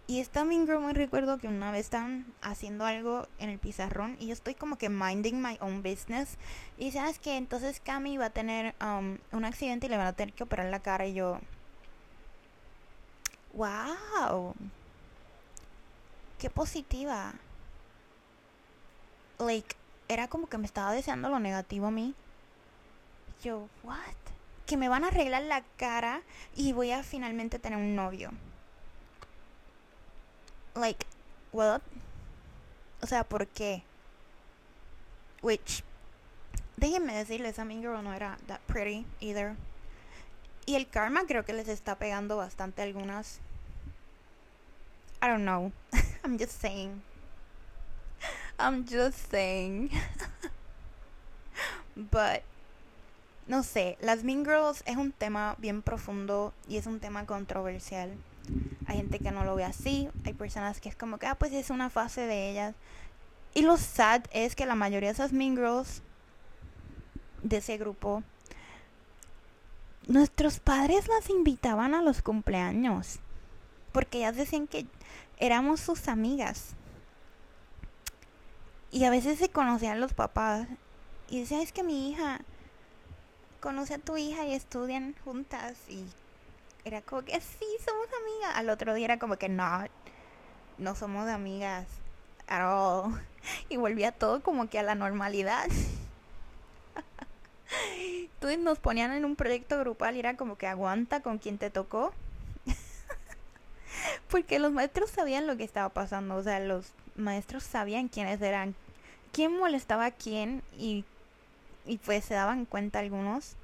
Y 0.08 0.22
mean 0.34 0.66
girl 0.66 0.80
me 0.80 0.92
recuerdo 0.92 1.38
que 1.38 1.48
una 1.48 1.70
vez 1.70 1.82
estaban 1.86 2.26
haciendo 2.42 2.84
algo 2.84 3.28
en 3.38 3.48
el 3.48 3.58
pizarrón 3.58 4.16
y 4.18 4.26
yo 4.26 4.32
estoy 4.32 4.54
como 4.54 4.76
que 4.76 4.88
minding 4.88 5.40
my 5.40 5.56
own 5.60 5.82
business. 5.82 6.36
Y 6.76 6.90
sabes 6.90 7.18
que 7.18 7.36
entonces 7.36 7.80
Cami 7.80 8.18
va 8.18 8.26
a 8.26 8.30
tener 8.30 8.74
um, 8.82 9.18
un 9.32 9.44
accidente 9.44 9.86
y 9.86 9.90
le 9.90 9.96
van 9.96 10.08
a 10.08 10.12
tener 10.12 10.34
que 10.34 10.42
operar 10.42 10.66
la 10.66 10.80
cara 10.80 11.06
y 11.06 11.14
yo... 11.14 11.40
¡Wow! 13.54 14.54
¡Qué 16.38 16.50
positiva! 16.50 17.34
like, 19.42 19.76
era 20.08 20.28
como 20.28 20.48
que 20.48 20.58
me 20.58 20.66
estaba 20.66 20.92
deseando 20.92 21.28
lo 21.28 21.38
negativo 21.38 21.86
a 21.86 21.90
mí. 21.90 22.14
Yo, 23.42 23.68
what? 23.82 23.98
Que 24.66 24.76
me 24.76 24.88
van 24.88 25.04
a 25.04 25.08
arreglar 25.08 25.42
la 25.42 25.62
cara 25.76 26.22
y 26.54 26.72
voy 26.72 26.92
a 26.92 27.02
finalmente 27.02 27.58
tener 27.58 27.78
un 27.78 27.94
novio. 27.94 28.30
Like, 30.74 31.06
what? 31.52 31.82
O 33.02 33.06
sea, 33.06 33.24
¿por 33.24 33.46
qué? 33.48 33.82
Which, 35.42 35.82
déjenme 36.76 37.14
decirles, 37.14 37.58
a 37.58 37.64
Mean 37.64 37.82
Girl 37.82 38.02
no 38.02 38.14
era 38.14 38.38
that 38.46 38.60
pretty 38.66 39.06
either. 39.20 39.56
Y 40.66 40.76
el 40.76 40.88
karma 40.88 41.26
creo 41.26 41.44
que 41.44 41.52
les 41.52 41.68
está 41.68 41.96
pegando 41.96 42.36
bastante 42.36 42.82
algunas. 42.82 43.40
I 45.20 45.28
don't 45.28 45.44
know. 45.44 45.72
I'm 46.24 46.38
just 46.38 46.60
saying. 46.60 47.02
I'm 48.58 48.84
just 48.84 49.30
saying. 49.30 49.90
But 51.96 52.42
no 53.46 53.62
sé, 53.62 53.98
las 54.00 54.24
Mean 54.24 54.44
Girls 54.44 54.82
es 54.86 54.96
un 54.96 55.12
tema 55.12 55.56
bien 55.58 55.82
profundo 55.82 56.54
y 56.68 56.76
es 56.76 56.86
un 56.86 57.00
tema 57.00 57.26
controversial. 57.26 58.16
Hay 58.86 58.96
gente 58.96 59.18
que 59.18 59.30
no 59.30 59.44
lo 59.44 59.54
ve 59.54 59.64
así, 59.64 60.08
hay 60.24 60.34
personas 60.34 60.80
que 60.80 60.88
es 60.88 60.96
como 60.96 61.18
que, 61.18 61.26
ah, 61.26 61.34
pues 61.34 61.52
es 61.52 61.70
una 61.70 61.90
fase 61.90 62.22
de 62.22 62.50
ellas. 62.50 62.74
Y 63.54 63.62
lo 63.62 63.76
sad 63.76 64.22
es 64.32 64.54
que 64.54 64.66
la 64.66 64.74
mayoría 64.74 65.08
de 65.08 65.14
esas 65.14 65.32
Mean 65.32 65.56
Girls 65.56 66.02
de 67.42 67.58
ese 67.58 67.76
grupo, 67.76 68.22
nuestros 70.06 70.60
padres 70.60 71.08
las 71.08 71.28
invitaban 71.30 71.94
a 71.94 72.02
los 72.02 72.22
cumpleaños. 72.22 73.18
Porque 73.92 74.18
ellas 74.18 74.36
decían 74.36 74.66
que 74.66 74.86
éramos 75.38 75.80
sus 75.80 76.08
amigas. 76.08 76.74
Y 78.90 79.04
a 79.04 79.10
veces 79.10 79.38
se 79.38 79.50
conocían 79.50 80.00
los 80.00 80.14
papás. 80.14 80.66
Y 81.28 81.40
decían, 81.40 81.60
es 81.60 81.72
que 81.72 81.82
mi 81.82 82.10
hija 82.10 82.40
conoce 83.60 83.94
a 83.94 83.98
tu 83.98 84.16
hija 84.16 84.46
y 84.46 84.54
estudian 84.54 85.14
juntas. 85.24 85.76
Y 85.88 86.04
era 86.84 87.00
como 87.02 87.22
que 87.22 87.40
sí, 87.40 87.66
somos 87.84 88.06
amigas. 88.06 88.56
Al 88.56 88.70
otro 88.70 88.94
día 88.94 89.06
era 89.06 89.18
como 89.18 89.36
que 89.36 89.48
no, 89.48 89.84
no 90.78 90.94
somos 90.94 91.28
amigas 91.28 91.86
at 92.48 92.62
all. 92.62 93.20
Y 93.68 93.76
volvía 93.76 94.12
todo 94.12 94.40
como 94.40 94.68
que 94.68 94.78
a 94.78 94.84
la 94.84 94.94
normalidad. 94.94 95.66
Entonces 97.98 98.60
nos 98.60 98.78
ponían 98.78 99.12
en 99.12 99.24
un 99.24 99.34
proyecto 99.34 99.80
grupal 99.80 100.14
y 100.14 100.20
era 100.20 100.36
como 100.36 100.56
que 100.56 100.68
aguanta 100.68 101.22
con 101.22 101.38
quien 101.38 101.58
te 101.58 101.70
tocó. 101.70 102.12
Porque 104.30 104.60
los 104.60 104.70
maestros 104.70 105.10
sabían 105.10 105.48
lo 105.48 105.56
que 105.56 105.64
estaba 105.64 105.88
pasando. 105.88 106.36
O 106.36 106.42
sea, 106.44 106.60
los 106.60 106.92
maestros 107.16 107.64
sabían 107.64 108.06
quiénes 108.06 108.40
eran. 108.42 108.76
Quién 109.32 109.58
molestaba 109.58 110.06
a 110.06 110.12
quién 110.12 110.62
y, 110.78 111.04
y 111.84 111.98
pues 111.98 112.24
se 112.24 112.34
daban 112.34 112.64
cuenta 112.64 113.00
algunos. 113.00 113.56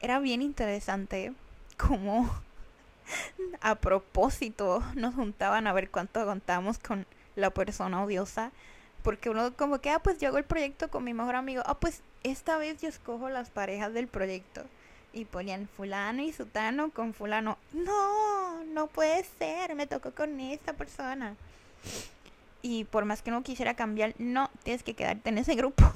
Era 0.00 0.20
bien 0.20 0.42
interesante 0.42 1.32
como 1.76 2.30
a 3.60 3.74
propósito 3.76 4.82
nos 4.94 5.14
juntaban 5.14 5.66
a 5.66 5.72
ver 5.72 5.90
cuánto 5.90 6.20
aguantábamos 6.20 6.78
con 6.78 7.06
la 7.34 7.50
persona 7.50 8.04
odiosa. 8.04 8.52
Porque 9.02 9.30
uno 9.30 9.54
como 9.54 9.80
que, 9.80 9.90
ah, 9.90 10.00
pues 10.00 10.18
yo 10.18 10.28
hago 10.28 10.38
el 10.38 10.44
proyecto 10.44 10.90
con 10.90 11.04
mi 11.04 11.14
mejor 11.14 11.36
amigo. 11.36 11.62
Ah, 11.64 11.78
pues 11.78 12.02
esta 12.24 12.58
vez 12.58 12.80
yo 12.80 12.88
escojo 12.88 13.28
las 13.28 13.50
parejas 13.50 13.92
del 13.92 14.08
proyecto. 14.08 14.64
Y 15.12 15.24
ponían 15.24 15.68
fulano 15.68 16.22
y 16.22 16.32
sutano 16.32 16.90
con 16.90 17.14
fulano. 17.14 17.56
No, 17.72 18.64
no 18.64 18.88
puede 18.88 19.24
ser, 19.38 19.76
me 19.76 19.86
tocó 19.86 20.10
con 20.10 20.40
esta 20.40 20.72
persona. 20.72 21.36
Y 22.62 22.84
por 22.84 23.04
más 23.04 23.22
que 23.22 23.30
uno 23.30 23.44
quisiera 23.44 23.74
cambiar, 23.74 24.14
no, 24.18 24.50
tienes 24.64 24.82
que 24.82 24.94
quedarte 24.94 25.28
en 25.28 25.38
ese 25.38 25.54
grupo. 25.54 25.84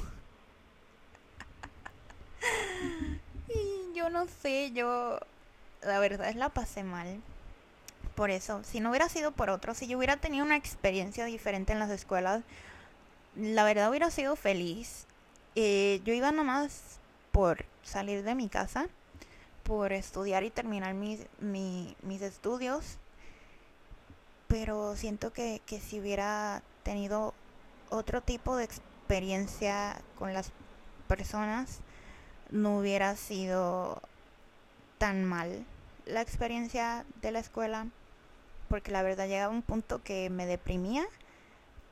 y 3.48 3.92
yo 3.92 4.08
no 4.08 4.28
sé, 4.40 4.70
yo 4.70 5.18
la 5.82 5.98
verdad 5.98 6.28
es 6.28 6.36
la 6.36 6.48
pasé 6.48 6.82
mal. 6.84 7.20
Por 8.14 8.30
eso, 8.30 8.62
si 8.64 8.80
no 8.80 8.90
hubiera 8.90 9.08
sido 9.08 9.32
por 9.32 9.50
otro, 9.50 9.74
si 9.74 9.86
yo 9.86 9.96
hubiera 9.96 10.16
tenido 10.16 10.44
una 10.44 10.56
experiencia 10.56 11.24
diferente 11.24 11.72
en 11.72 11.78
las 11.78 11.90
escuelas, 11.90 12.42
la 13.36 13.64
verdad 13.64 13.88
hubiera 13.88 14.10
sido 14.10 14.36
feliz. 14.36 15.06
Eh, 15.54 16.00
yo 16.04 16.12
iba 16.12 16.32
nomás 16.32 16.98
por 17.32 17.64
salir 17.82 18.22
de 18.22 18.34
mi 18.34 18.48
casa, 18.48 18.88
por 19.62 19.92
estudiar 19.92 20.42
y 20.44 20.50
terminar 20.50 20.94
mis, 20.94 21.20
mis 21.40 22.22
estudios. 22.22 22.98
Pero 24.48 24.96
siento 24.96 25.32
que, 25.32 25.62
que 25.64 25.80
si 25.80 26.00
hubiera 26.00 26.62
tenido 26.82 27.34
otro 27.88 28.20
tipo 28.20 28.56
de 28.56 28.64
experiencia 28.64 30.00
con 30.18 30.34
las 30.34 30.50
personas, 31.06 31.80
no 32.50 32.78
hubiera 32.78 33.16
sido 33.16 34.02
tan 35.00 35.24
mal 35.24 35.64
la 36.04 36.20
experiencia 36.20 37.06
de 37.22 37.32
la 37.32 37.38
escuela 37.38 37.86
porque 38.68 38.90
la 38.90 39.02
verdad 39.02 39.26
llegaba 39.26 39.50
un 39.50 39.62
punto 39.62 40.02
que 40.02 40.28
me 40.28 40.44
deprimía 40.44 41.06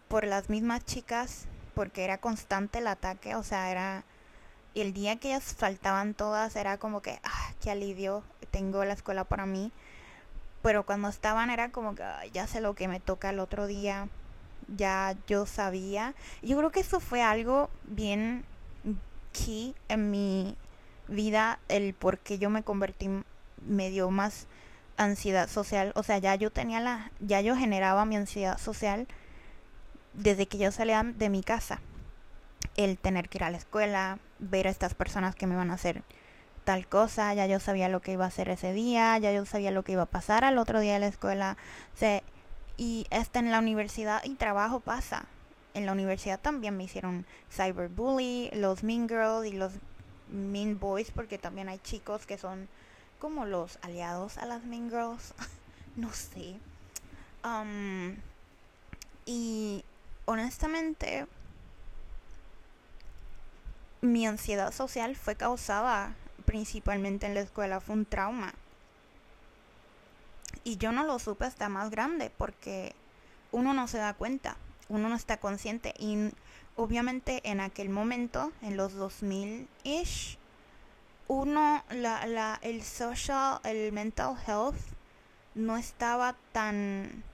por 0.09 0.27
las 0.27 0.51
mismas 0.51 0.85
chicas 0.85 1.47
porque 1.75 2.05
era 2.05 2.19
constante 2.19 2.81
el 2.81 2.87
ataque, 2.87 3.35
o 3.35 3.43
sea, 3.43 3.71
era 3.71 4.05
y 4.75 4.83
el 4.83 4.93
día 4.93 5.17
que 5.17 5.29
ellas 5.29 5.55
faltaban 5.57 6.13
todas 6.13 6.55
era 6.55 6.77
como 6.77 7.01
que, 7.01 7.19
ah, 7.25 7.53
qué 7.63 7.71
alivio, 7.71 8.23
tengo 8.51 8.85
la 8.85 8.93
escuela 8.93 9.25
para 9.25 9.47
mí. 9.47 9.73
Pero 10.63 10.85
cuando 10.85 11.09
estaban 11.09 11.49
era 11.49 11.71
como 11.71 11.95
que 11.95 12.05
ya 12.33 12.47
sé 12.47 12.61
lo 12.61 12.75
que 12.75 12.89
me 12.89 13.01
toca 13.01 13.31
el 13.31 13.39
otro 13.41 13.67
día, 13.67 14.09
ya 14.69 15.17
yo 15.27 15.47
sabía. 15.47 16.15
Yo 16.43 16.59
creo 16.59 16.71
que 16.71 16.81
eso 16.81 17.01
fue 17.01 17.23
algo 17.23 17.71
bien 17.85 18.45
key 19.33 19.75
en 19.89 20.11
mi 20.11 20.57
vida 21.09 21.59
el 21.69 21.95
por 21.95 22.19
qué 22.19 22.39
yo 22.39 22.51
me 22.51 22.63
convertí 22.63 23.09
me 23.67 23.91
dio 23.91 24.11
más 24.11 24.47
ansiedad 24.97 25.49
social, 25.49 25.93
o 25.95 26.03
sea, 26.03 26.19
ya 26.19 26.35
yo 26.35 26.51
tenía 26.51 26.81
la 26.81 27.11
ya 27.21 27.41
yo 27.41 27.57
generaba 27.57 28.05
mi 28.05 28.17
ansiedad 28.17 28.59
social 28.59 29.07
desde 30.13 30.47
que 30.47 30.59
yo 30.59 30.73
salía 30.73 31.03
de 31.03 31.29
mi 31.29 31.43
casa. 31.43 31.81
El 32.77 32.99
tener 32.99 33.29
que 33.29 33.39
ir 33.39 33.45
a 33.45 33.51
la 33.51 33.57
escuela, 33.57 34.19
ver 34.39 34.67
a 34.67 34.71
estas 34.71 34.95
personas 34.95 35.35
que 35.35 35.47
me 35.47 35.57
van 35.57 35.71
a 35.71 35.75
hacer 35.75 36.03
tal 36.65 36.87
cosa, 36.87 37.33
ya 37.33 37.47
yo 37.47 37.61
sabía 37.61 37.89
lo 37.89 38.01
que 38.01 38.13
iba 38.13 38.25
a 38.25 38.29
hacer 38.29 38.51
ese 38.51 38.73
día, 38.73 39.17
ya 39.19 39.33
yo 39.33 39.47
sabía 39.47 39.71
lo 39.71 39.85
que 39.85 39.93
iba 39.93 40.03
a 40.03 40.07
pasar 40.07 40.45
al 40.45 40.59
otro 40.59 40.81
día 40.81 40.95
de 40.95 40.99
la 40.99 41.07
escuela. 41.07 41.57
Y 42.77 43.07
hasta 43.11 43.39
en 43.39 43.51
la 43.51 43.59
universidad 43.59 44.23
y 44.25 44.35
trabajo 44.35 44.81
pasa. 44.81 45.25
En 45.75 45.87
la 45.87 45.93
universidad 45.93 46.39
también 46.39 46.77
me 46.77 46.85
hicieron 46.85 47.27
cyberbully, 47.51 48.51
los 48.53 48.83
mean 48.83 49.09
girls 49.09 49.47
y 49.47 49.53
los 49.53 49.73
Mean 50.31 50.79
Boys, 50.79 51.11
porque 51.11 51.39
también 51.39 51.69
hay 51.69 51.79
chicos 51.79 52.27
que 52.27 52.39
son 52.39 52.69
como 53.19 53.47
los 53.47 53.79
aliados 53.83 54.39
a 54.39 54.47
las 54.47 54.65
Mean 54.65 54.91
Girls. 54.91 55.35
no 55.97 56.13
sé. 56.13 56.57
Um, 57.45 58.17
y 59.27 59.85
honestamente, 60.27 61.27
mi 64.01 64.27
ansiedad 64.27 64.73
social 64.73 65.17
fue 65.17 65.37
causada 65.37 66.15
principalmente 66.45 67.27
en 67.27 67.35
la 67.35 67.41
escuela, 67.41 67.81
fue 67.81 67.95
un 67.95 68.07
trauma. 68.07 68.55
Y 70.65 70.77
yo 70.77 70.93
no 70.93 71.05
lo 71.05 71.19
supe 71.19 71.45
hasta 71.45 71.69
más 71.69 71.91
grande 71.91 72.31
porque 72.37 72.95
uno 73.53 73.75
no 73.75 73.89
se 73.89 73.99
da 73.99 74.15
cuenta, 74.15 74.57
uno 74.89 75.09
no 75.09 75.17
está 75.17 75.39
consciente 75.39 75.95
y 75.99 76.31
obviamente 76.79 77.41
en 77.43 77.61
aquel 77.61 77.91
momento, 77.91 78.53
en 78.63 78.77
los 78.77 78.95
2000-ish, 78.97 80.39
uno, 81.27 81.85
la, 81.91 82.25
la, 82.27 82.59
el 82.63 82.83
social, 82.83 83.59
el 83.65 83.93
mental 83.93 84.37
health 84.47 84.79
no 85.57 85.77
estaba 85.77 86.37
tan 86.53 87.25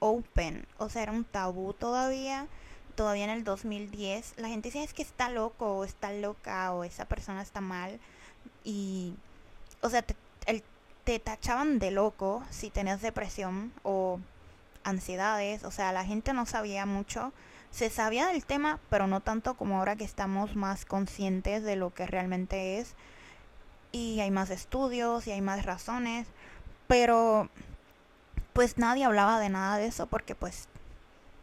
open, 0.00 0.66
o 0.76 0.90
sea, 0.90 1.02
era 1.02 1.12
un 1.12 1.24
tabú 1.24 1.72
todavía, 1.72 2.46
todavía 2.94 3.24
en 3.24 3.30
el 3.30 3.42
2010. 3.42 4.34
La 4.36 4.48
gente 4.48 4.68
decía 4.68 4.84
es 4.84 4.92
que 4.92 5.02
está 5.02 5.30
loco 5.30 5.78
o 5.78 5.84
está 5.84 6.12
loca 6.12 6.72
o 6.74 6.84
esa 6.84 7.06
persona 7.06 7.40
está 7.40 7.62
mal 7.62 7.98
y, 8.64 9.14
o 9.80 9.88
sea, 9.88 10.02
te, 10.02 10.14
te 11.04 11.18
tachaban 11.18 11.78
de 11.78 11.90
loco 11.90 12.44
si 12.50 12.68
tenías 12.68 13.00
depresión 13.00 13.72
o 13.82 14.20
ansiedades, 14.84 15.64
o 15.64 15.70
sea, 15.70 15.90
la 15.92 16.04
gente 16.04 16.34
no 16.34 16.44
sabía 16.44 16.84
mucho 16.84 17.32
se 17.70 17.90
sabía 17.90 18.26
del 18.26 18.44
tema, 18.44 18.80
pero 18.90 19.06
no 19.06 19.20
tanto 19.20 19.54
como 19.54 19.78
ahora 19.78 19.96
que 19.96 20.04
estamos 20.04 20.56
más 20.56 20.84
conscientes 20.84 21.62
de 21.62 21.76
lo 21.76 21.94
que 21.94 22.06
realmente 22.06 22.78
es. 22.78 22.94
Y 23.92 24.20
hay 24.20 24.30
más 24.30 24.50
estudios 24.50 25.26
y 25.26 25.32
hay 25.32 25.40
más 25.40 25.64
razones. 25.64 26.26
Pero 26.86 27.48
pues 28.52 28.78
nadie 28.78 29.04
hablaba 29.04 29.38
de 29.38 29.48
nada 29.48 29.76
de 29.76 29.86
eso 29.86 30.06
porque 30.06 30.34
pues 30.34 30.68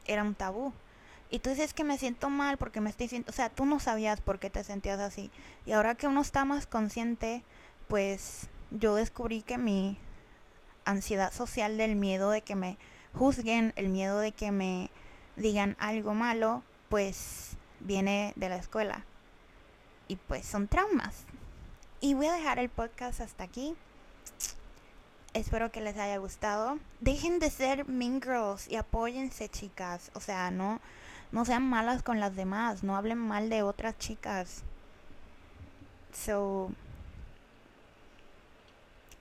era 0.05 0.23
un 0.23 0.35
tabú. 0.35 0.73
Y 1.29 1.39
tú 1.39 1.49
dices 1.49 1.73
que 1.73 1.83
me 1.83 1.97
siento 1.97 2.29
mal 2.29 2.57
porque 2.57 2.79
me 2.79 2.89
estoy 2.89 3.07
sintiendo, 3.07 3.31
o 3.31 3.35
sea, 3.35 3.49
tú 3.49 3.65
no 3.65 3.79
sabías 3.79 4.21
por 4.21 4.39
qué 4.39 4.49
te 4.49 4.63
sentías 4.63 4.99
así. 4.99 5.29
Y 5.65 5.73
ahora 5.73 5.95
que 5.95 6.07
uno 6.07 6.21
está 6.21 6.45
más 6.45 6.67
consciente, 6.67 7.43
pues 7.87 8.47
yo 8.71 8.95
descubrí 8.95 9.41
que 9.41 9.57
mi 9.57 9.97
ansiedad 10.85 11.33
social 11.33 11.77
del 11.77 11.95
miedo 11.95 12.29
de 12.29 12.41
que 12.41 12.55
me 12.55 12.77
juzguen, 13.13 13.73
el 13.75 13.89
miedo 13.89 14.19
de 14.19 14.31
que 14.31 14.51
me 14.51 14.89
digan 15.37 15.77
algo 15.79 16.13
malo, 16.13 16.63
pues 16.89 17.55
viene 17.79 18.33
de 18.35 18.49
la 18.49 18.57
escuela. 18.57 19.05
Y 20.07 20.17
pues 20.17 20.45
son 20.45 20.67
traumas. 20.67 21.25
Y 22.01 22.13
voy 22.13 22.27
a 22.27 22.33
dejar 22.33 22.59
el 22.59 22.69
podcast 22.69 23.21
hasta 23.21 23.43
aquí. 23.43 23.75
Espero 25.33 25.71
que 25.71 25.81
les 25.81 25.97
haya 25.97 26.17
gustado. 26.17 26.79
Dejen 26.99 27.39
de 27.39 27.49
ser 27.49 27.87
mean 27.87 28.21
girls 28.21 28.67
y 28.67 28.75
apóyense, 28.75 29.49
chicas. 29.49 30.11
O 30.13 30.19
sea, 30.19 30.51
no, 30.51 30.79
no 31.31 31.45
sean 31.45 31.67
malas 31.67 32.03
con 32.03 32.19
las 32.19 32.35
demás. 32.35 32.83
No 32.83 32.95
hablen 32.95 33.17
mal 33.17 33.49
de 33.49 33.61
otras 33.61 33.97
chicas. 33.97 34.63
So, 36.13 36.71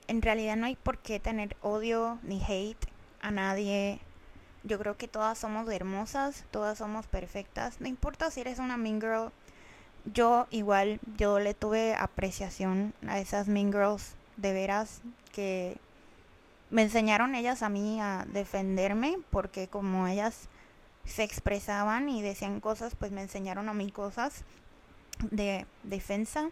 en 0.07 0.21
realidad 0.21 0.55
no 0.55 0.65
hay 0.65 0.75
por 0.75 0.97
qué 0.99 1.19
tener 1.19 1.55
odio 1.61 2.17
ni 2.23 2.41
hate 2.43 2.87
a 3.21 3.31
nadie. 3.31 3.99
Yo 4.67 4.77
creo 4.77 4.97
que 4.97 5.07
todas 5.07 5.37
somos 5.37 5.69
hermosas, 5.71 6.43
todas 6.51 6.77
somos 6.77 7.07
perfectas. 7.07 7.79
No 7.79 7.87
importa 7.87 8.29
si 8.31 8.41
eres 8.41 8.59
una 8.59 8.75
mean 8.75 8.99
girl. 8.99 9.31
Yo 10.13 10.47
igual, 10.51 10.99
yo 11.17 11.39
le 11.39 11.53
tuve 11.53 11.95
apreciación 11.95 12.93
a 13.07 13.19
esas 13.19 13.47
mean 13.47 13.71
girls 13.71 14.15
de 14.35 14.53
veras 14.53 15.01
que 15.33 15.77
me 16.69 16.81
enseñaron 16.81 17.33
ellas 17.35 17.63
a 17.63 17.69
mí 17.69 17.99
a 18.01 18.25
defenderme 18.31 19.17
porque 19.31 19.67
como 19.67 20.07
ellas 20.07 20.49
se 21.05 21.23
expresaban 21.23 22.09
y 22.09 22.21
decían 22.21 22.59
cosas, 22.59 22.95
pues 22.95 23.11
me 23.11 23.21
enseñaron 23.21 23.69
a 23.69 23.73
mí 23.73 23.89
cosas 23.91 24.43
de 25.31 25.65
defensa. 25.83 26.49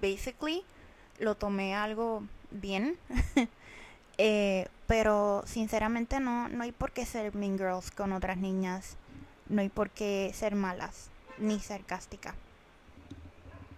Basically, 0.00 0.64
lo 1.18 1.34
tomé 1.34 1.74
algo 1.74 2.22
bien. 2.50 2.96
eh, 4.18 4.68
pero 4.90 5.44
sinceramente 5.46 6.18
no, 6.18 6.48
no 6.48 6.64
hay 6.64 6.72
por 6.72 6.90
qué 6.90 7.06
ser 7.06 7.32
mean 7.32 7.56
girls 7.56 7.92
con 7.92 8.12
otras 8.12 8.38
niñas. 8.38 8.96
No 9.48 9.60
hay 9.60 9.68
por 9.68 9.90
qué 9.90 10.32
ser 10.34 10.56
malas 10.56 11.10
ni 11.38 11.60
sarcástica. 11.60 12.34